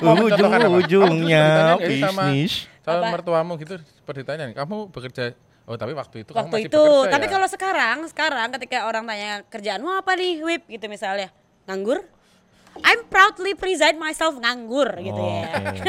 Kamu 0.00 0.26
nggak 0.26 1.78
sih 1.84 2.00
sama 2.00 2.22
bisnis. 2.32 2.52
Calon 2.86 3.02
Apa? 3.02 3.12
mertuamu 3.18 3.52
gitu 3.58 3.74
seperti 3.82 4.22
ditanya, 4.22 4.46
kamu 4.54 4.94
bekerja 4.94 5.34
Oh 5.66 5.74
tapi 5.74 5.98
waktu 5.98 6.22
itu 6.22 6.30
kamu 6.30 6.46
Waktu 6.46 6.56
masih 6.62 6.70
itu, 6.70 6.78
bekerja 6.78 7.10
tapi 7.10 7.26
ya? 7.26 7.30
kalau 7.34 7.48
sekarang, 7.50 7.96
sekarang 8.06 8.48
ketika 8.54 8.86
orang 8.86 9.02
tanya 9.02 9.42
kerjaanmu 9.50 9.90
apa 9.98 10.14
nih, 10.14 10.38
Wip 10.46 10.62
gitu 10.70 10.86
misalnya, 10.86 11.34
nganggur. 11.66 12.06
I'm 12.82 13.06
proudly 13.08 13.54
present 13.56 13.96
myself 13.96 14.36
nganggur 14.36 14.88
gitu 15.00 15.22
ya. 15.22 15.46
Oke. 15.72 15.88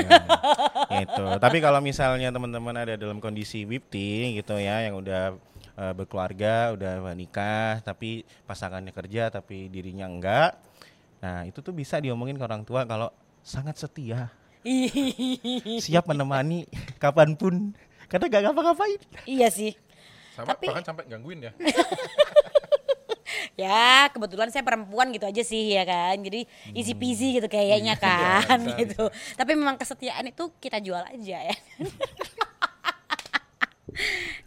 itu. 1.03 1.25
Tapi 1.41 1.57
kalau 1.59 1.79
misalnya 1.83 2.29
teman-teman 2.31 2.75
ada 2.75 2.93
dalam 2.95 3.17
kondisi 3.19 3.67
wipti 3.67 4.37
gitu 4.37 4.55
ya 4.59 4.85
yang 4.87 4.99
udah 5.01 5.35
eh, 5.75 5.93
berkeluarga, 5.97 6.71
udah 6.77 7.03
nikah 7.17 7.83
tapi 7.83 8.23
pasangannya 8.45 8.95
kerja 8.95 9.33
tapi 9.33 9.67
dirinya 9.67 10.07
enggak. 10.07 10.55
Nah, 11.17 11.49
itu 11.49 11.65
tuh 11.65 11.73
bisa 11.73 11.97
diomongin 11.97 12.37
ke 12.37 12.45
orang 12.45 12.61
tua 12.61 12.85
kalau 12.85 13.09
sangat 13.41 13.79
setia, 13.81 14.29
siap 15.85 16.05
menemani 16.05 16.69
kapan 17.01 17.33
pun 17.33 17.73
karena 18.07 18.25
gak 18.31 18.41
ngapa-ngapain. 18.47 18.99
iya 19.27 19.49
sih. 19.51 19.75
Sama 20.37 20.53
Tapi 20.53 20.69
bahkan 20.69 20.85
sampai 20.85 21.03
gangguin 21.09 21.49
ya. 21.49 21.51
ya 23.57 24.05
kebetulan 24.13 24.53
saya 24.53 24.61
perempuan 24.61 25.09
gitu 25.09 25.25
aja 25.25 25.41
sih 25.41 25.73
ya 25.73 25.83
kan. 25.83 26.15
Jadi 26.21 26.45
easy 26.77 26.93
peasy 26.93 27.41
gitu 27.41 27.49
kayaknya 27.49 27.97
kan 27.97 28.61
bisa, 28.63 28.77
gitu. 28.79 29.03
Tapi 29.33 29.51
memang 29.57 29.75
kesetiaan 29.75 30.29
itu 30.29 30.53
kita 30.61 30.77
jual 30.79 31.01
aja 31.01 31.37
ya. 31.51 31.55